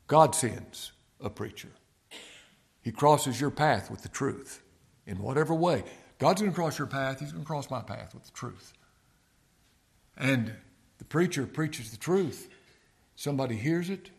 God 0.07 0.33
sends 0.33 0.91
a 1.19 1.29
preacher. 1.29 1.69
He 2.81 2.91
crosses 2.91 3.39
your 3.39 3.51
path 3.51 3.91
with 3.91 4.01
the 4.01 4.09
truth 4.09 4.63
in 5.05 5.19
whatever 5.19 5.53
way. 5.53 5.83
God's 6.17 6.41
going 6.41 6.51
to 6.51 6.55
cross 6.55 6.77
your 6.77 6.87
path, 6.87 7.19
He's 7.19 7.31
going 7.31 7.43
to 7.43 7.47
cross 7.47 7.69
my 7.69 7.81
path 7.81 8.13
with 8.13 8.25
the 8.25 8.31
truth. 8.31 8.73
And 10.17 10.53
the 10.97 11.05
preacher 11.05 11.45
preaches 11.45 11.91
the 11.91 11.97
truth. 11.97 12.49
Somebody 13.21 13.55
hears 13.55 13.91
it, 13.91 14.09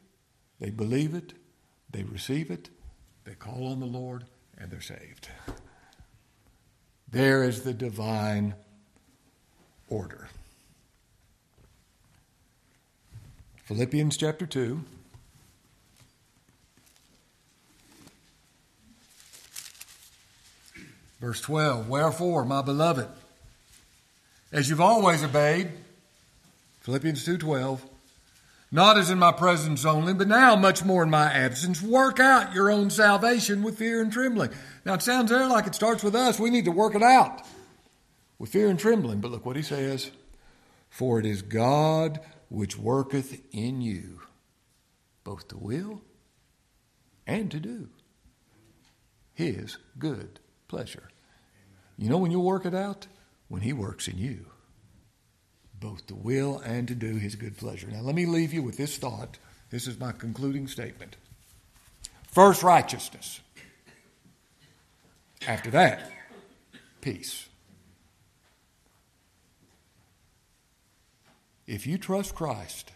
they 0.60 0.70
believe 0.70 1.12
it, 1.12 1.32
they 1.90 2.04
receive 2.04 2.52
it, 2.52 2.70
they 3.24 3.34
call 3.34 3.66
on 3.66 3.80
the 3.80 3.84
Lord, 3.84 4.26
and 4.56 4.70
they're 4.70 4.80
saved. 4.80 5.28
There 7.10 7.42
is 7.42 7.62
the 7.62 7.74
divine 7.74 8.54
order. 9.88 10.28
Philippians 13.64 14.16
chapter 14.16 14.46
2. 14.46 14.84
Verse 21.20 21.40
12 21.40 21.88
Wherefore, 21.88 22.44
my 22.44 22.62
beloved, 22.62 23.08
as 24.52 24.70
you've 24.70 24.80
always 24.80 25.24
obeyed, 25.24 25.72
Philippians 26.82 27.24
2:12, 27.26 27.80
not 28.72 28.96
as 28.96 29.10
in 29.10 29.18
my 29.18 29.30
presence 29.30 29.84
only, 29.84 30.14
but 30.14 30.26
now 30.26 30.56
much 30.56 30.82
more 30.82 31.02
in 31.02 31.10
my 31.10 31.30
absence, 31.30 31.82
work 31.82 32.18
out 32.18 32.54
your 32.54 32.70
own 32.70 32.88
salvation 32.88 33.62
with 33.62 33.76
fear 33.76 34.00
and 34.00 34.10
trembling. 34.10 34.50
Now 34.86 34.94
it 34.94 35.02
sounds 35.02 35.30
there 35.30 35.46
like 35.46 35.66
it 35.66 35.74
starts 35.74 36.02
with 36.02 36.14
us. 36.14 36.40
We 36.40 36.48
need 36.48 36.64
to 36.64 36.72
work 36.72 36.94
it 36.94 37.02
out 37.02 37.42
with 38.38 38.50
fear 38.50 38.68
and 38.68 38.78
trembling. 38.78 39.20
But 39.20 39.30
look 39.30 39.44
what 39.44 39.56
he 39.56 39.62
says. 39.62 40.10
For 40.88 41.20
it 41.20 41.26
is 41.26 41.42
God 41.42 42.20
which 42.48 42.78
worketh 42.78 43.40
in 43.52 43.82
you 43.82 44.20
both 45.22 45.48
to 45.48 45.56
will 45.58 46.02
and 47.26 47.50
to 47.50 47.60
do 47.60 47.90
his 49.34 49.76
good 49.98 50.40
pleasure. 50.66 51.08
You 51.98 52.08
know 52.08 52.18
when 52.18 52.30
you'll 52.30 52.42
work 52.42 52.66
it 52.66 52.74
out? 52.74 53.06
When 53.48 53.60
he 53.60 53.74
works 53.74 54.08
in 54.08 54.16
you, 54.16 54.46
both 55.82 56.06
to 56.06 56.14
will 56.14 56.58
and 56.60 56.88
to 56.88 56.94
do 56.94 57.16
his 57.16 57.34
good 57.34 57.56
pleasure. 57.56 57.88
Now 57.88 58.00
let 58.00 58.14
me 58.14 58.24
leave 58.24 58.54
you 58.54 58.62
with 58.62 58.76
this 58.76 58.96
thought. 58.96 59.36
This 59.70 59.86
is 59.86 59.98
my 59.98 60.12
concluding 60.12 60.68
statement. 60.68 61.16
First, 62.28 62.62
righteousness. 62.62 63.40
After 65.46 65.70
that, 65.72 66.10
peace. 67.00 67.48
If 71.66 71.86
you 71.86 71.98
trust 71.98 72.34
Christ 72.34 72.92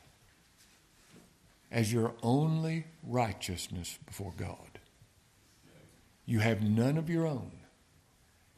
as 1.70 1.93
your 1.93 2.14
only 2.22 2.87
righteousness 3.03 3.99
before 4.07 4.32
God, 4.37 4.78
you 6.24 6.39
have 6.39 6.62
none 6.62 6.99
of 6.99 7.11
your 7.11 7.26
own, 7.26 7.53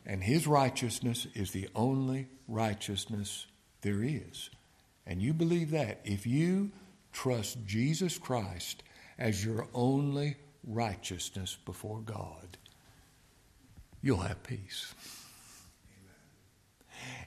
and 0.05 0.23
His 0.23 0.47
righteousness 0.47 1.27
is 1.35 1.53
the 1.53 1.69
only 1.75 2.29
righteousness 2.47 3.47
there 3.83 4.03
is. 4.03 4.51
And 5.07 5.23
you 5.23 5.33
believe 5.33 5.71
that. 5.71 6.01
If 6.05 6.27
you 6.27 6.71
trust 7.13 7.65
Jesus 7.67 8.19
Christ 8.19 8.83
as 9.19 9.45
your 9.45 9.69
only 9.75 10.37
righteousness 10.67 11.57
before 11.65 12.01
God, 12.01 12.59
you'll 14.03 14.19
have 14.19 14.43
peace. 14.43 14.95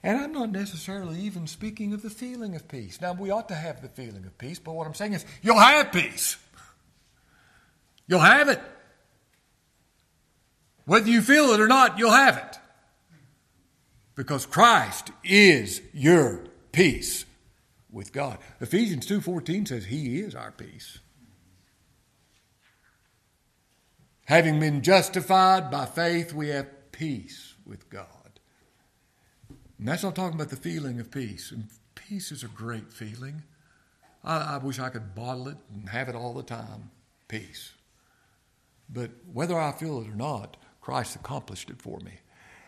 And 0.04 0.18
I'm 0.18 0.32
not 0.32 0.52
necessarily 0.52 1.20
even 1.20 1.47
speaking 1.47 1.93
of 1.93 2.02
the 2.02 2.10
feeling 2.10 2.56
of 2.56 2.68
peace. 2.68 2.99
Now, 2.99 3.14
we 3.14 3.30
ought 3.30 3.47
to 3.49 3.56
have 3.56 3.82
the 3.82 3.89
feeling 3.89 4.26
of 4.26 4.38
peace, 4.38 4.60
but 4.60 4.74
what 4.74 4.88
I'm 4.88 4.93
saying 4.93 5.14
is 5.14 5.26
you'll 5.41 5.60
have 5.60 5.91
peace. 5.91 6.38
You'll 8.08 8.20
have 8.20 8.49
it. 8.49 8.62
Whether 10.86 11.10
you 11.10 11.22
feel 11.22 11.52
it 11.54 11.60
or 11.60 11.68
not, 11.68 11.99
you'll 11.99 12.12
have 12.12 12.38
it. 12.38 12.60
Because 14.16 14.45
Christ 14.45 15.12
is 15.24 15.82
your 15.93 16.45
peace 16.72 17.26
with 17.91 18.14
God. 18.14 18.38
Ephesians 18.59 19.05
2:14 19.05 19.66
says 19.66 19.86
he 19.86 20.20
is 20.20 20.36
our 20.36 20.51
peace. 20.51 20.99
Having 24.26 24.59
been 24.59 24.82
justified 24.82 25.70
by 25.70 25.86
faith, 25.86 26.34
we 26.34 26.49
have 26.49 26.91
peace 26.91 27.55
with 27.66 27.89
God. 27.89 28.39
And 29.78 29.88
that's 29.88 30.03
not 30.03 30.16
talking 30.16 30.36
about 30.36 30.49
the 30.49 30.55
feeling 30.55 30.99
of 30.99 31.12
peace. 31.12 31.51
And 31.51 31.70
peace 31.95 32.32
is 32.32 32.43
a 32.43 32.47
great 32.47 32.93
feeling. 32.93 33.43
I, 34.24 34.55
I 34.55 34.57
wish 34.59 34.80
I 34.80 34.89
could 34.89 35.16
bottle 35.16 35.47
it 35.47 35.57
and 35.74 35.89
have 35.89 36.07
it 36.07 36.16
all 36.16 36.34
the 36.34 36.43
time. 36.43 36.91
Peace. 37.28 37.74
But 38.88 39.12
whether 39.34 39.59
I 39.59 39.72
feel 39.72 40.01
it 40.01 40.07
or 40.07 40.16
not, 40.16 40.57
Christ 40.82 41.16
accomplished 41.16 41.70
it 41.70 41.82
for 41.82 41.99
me. 41.99 42.20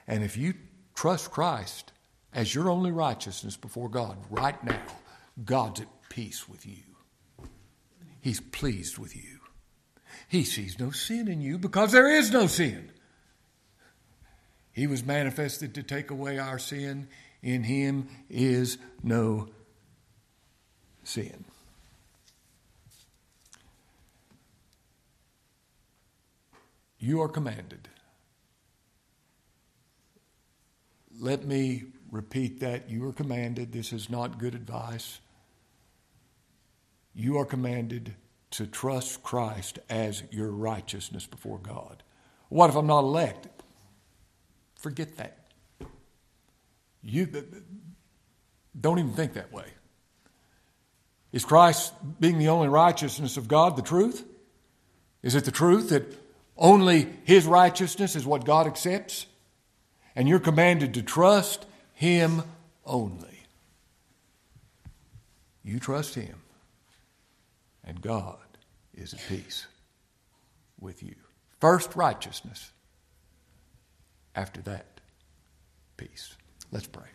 And 0.08 0.24
if 0.24 0.36
you 0.38 0.56
trust 0.94 1.32
Christ 1.32 1.91
as 2.34 2.54
your 2.54 2.70
only 2.70 2.91
righteousness 2.91 3.58
before 3.58 3.89
God 3.89 4.18
right 4.30 4.62
now, 4.64 4.82
God's 5.44 5.82
at 5.82 5.88
peace 6.10 6.48
with 6.48 6.66
you. 6.66 6.84
He's 8.22 8.39
pleased 8.39 8.98
with 8.98 9.16
you. 9.16 9.39
He 10.28 10.44
sees 10.44 10.80
no 10.80 10.91
sin 10.91 11.28
in 11.28 11.41
you 11.41 11.58
because 11.58 11.91
there 11.91 12.10
is 12.10 12.32
no 12.32 12.48
sin. 12.48 12.91
He 14.72 14.88
was 14.88 15.06
manifested 15.06 15.76
to 15.76 15.84
take 15.84 16.10
away 16.10 16.39
our 16.39 16.58
sin. 16.58 17.08
In 17.41 17.64
him 17.64 18.08
is 18.30 18.78
no 19.04 19.50
sin. 21.04 21.46
You 26.98 27.22
are 27.22 27.28
commanded. 27.28 27.89
Let 31.24 31.46
me 31.46 31.86
repeat 32.12 32.60
that. 32.60 32.90
You 32.90 33.08
are 33.08 33.14
commanded. 33.14 33.72
This 33.72 33.94
is 33.94 34.10
not 34.10 34.40
good 34.40 34.56
advice. 34.56 35.22
You 37.16 37.38
are 37.38 37.46
commanded 37.46 38.14
to 38.52 38.68
trust 38.68 39.24
Christ 39.24 39.80
as 39.90 40.22
your 40.32 40.52
righteousness 40.52 41.26
before 41.26 41.60
God. 41.60 42.04
What 42.50 42.70
if 42.70 42.76
I'm 42.76 42.88
not 42.88 43.06
elected? 43.06 43.54
Forget 44.76 45.16
that. 45.16 45.38
You 47.02 47.30
don't 48.78 49.00
even 49.00 49.14
think 49.14 49.36
that 49.36 49.54
way. 49.54 49.68
Is 51.32 51.46
Christ 51.46 51.94
being 52.20 52.38
the 52.38 52.50
only 52.50 52.68
righteousness 52.68 53.38
of 53.38 53.48
God 53.48 53.78
the 53.78 53.82
truth? 53.82 54.26
Is 55.22 55.36
it 55.36 55.46
the 55.46 55.52
truth 55.52 55.92
that 55.92 56.04
only 56.58 57.08
His 57.24 57.46
righteousness 57.46 58.18
is 58.18 58.26
what 58.26 58.44
God 58.44 58.68
accepts? 58.68 59.26
And 60.16 60.28
you're 60.28 60.39
commanded 60.39 60.93
to 60.93 61.01
trust 61.01 61.66
Him 61.93 62.43
only. 62.86 63.39
You 65.64 65.80
trust 65.80 66.16
Him, 66.16 66.41
and 67.84 68.01
God 68.01 68.38
is 68.93 69.14
at 69.14 69.22
peace 69.28 69.66
with 70.80 71.01
you. 71.01 71.16
First, 71.59 71.95
righteousness. 71.95 72.72
After 74.36 74.61
that, 74.61 74.99
peace. 75.95 76.36
Let's 76.72 76.88
pray. 76.88 77.05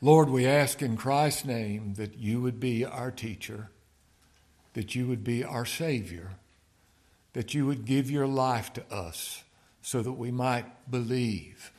Lord, 0.00 0.30
we 0.30 0.46
ask 0.46 0.82
in 0.82 0.96
Christ's 0.96 1.44
name 1.44 1.94
that 1.94 2.18
you 2.18 2.40
would 2.40 2.58
be 2.58 2.84
our 2.84 3.12
teacher, 3.12 3.70
that 4.74 4.94
you 4.94 5.06
would 5.06 5.24
be 5.24 5.44
our 5.44 5.66
Savior, 5.66 6.30
that 7.32 7.54
you 7.54 7.66
would 7.66 7.84
give 7.84 8.10
your 8.10 8.26
life 8.26 8.72
to 8.74 8.84
us 8.92 9.44
so 9.80 10.02
that 10.02 10.12
we 10.12 10.30
might 10.30 10.90
believe. 10.90 11.72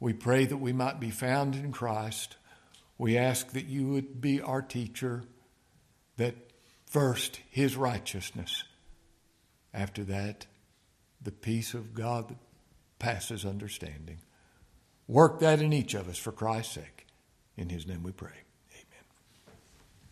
We 0.00 0.12
pray 0.12 0.44
that 0.44 0.58
we 0.58 0.72
might 0.72 1.00
be 1.00 1.10
found 1.10 1.54
in 1.54 1.72
Christ. 1.72 2.36
We 2.98 3.16
ask 3.16 3.52
that 3.52 3.66
you 3.66 3.88
would 3.88 4.20
be 4.20 4.40
our 4.40 4.62
teacher 4.62 5.24
that 6.16 6.34
first 6.86 7.40
his 7.50 7.76
righteousness, 7.76 8.64
after 9.72 10.04
that, 10.04 10.46
the 11.22 11.32
peace 11.32 11.74
of 11.74 11.94
God 11.94 12.28
that 12.28 12.38
passes 12.98 13.44
understanding. 13.44 14.18
Work 15.06 15.40
that 15.40 15.60
in 15.60 15.72
each 15.72 15.94
of 15.94 16.08
us 16.08 16.18
for 16.18 16.32
Christ's 16.32 16.74
sake. 16.74 17.06
In 17.56 17.68
his 17.70 17.86
name 17.86 18.02
we 18.02 18.12
pray. 18.12 18.47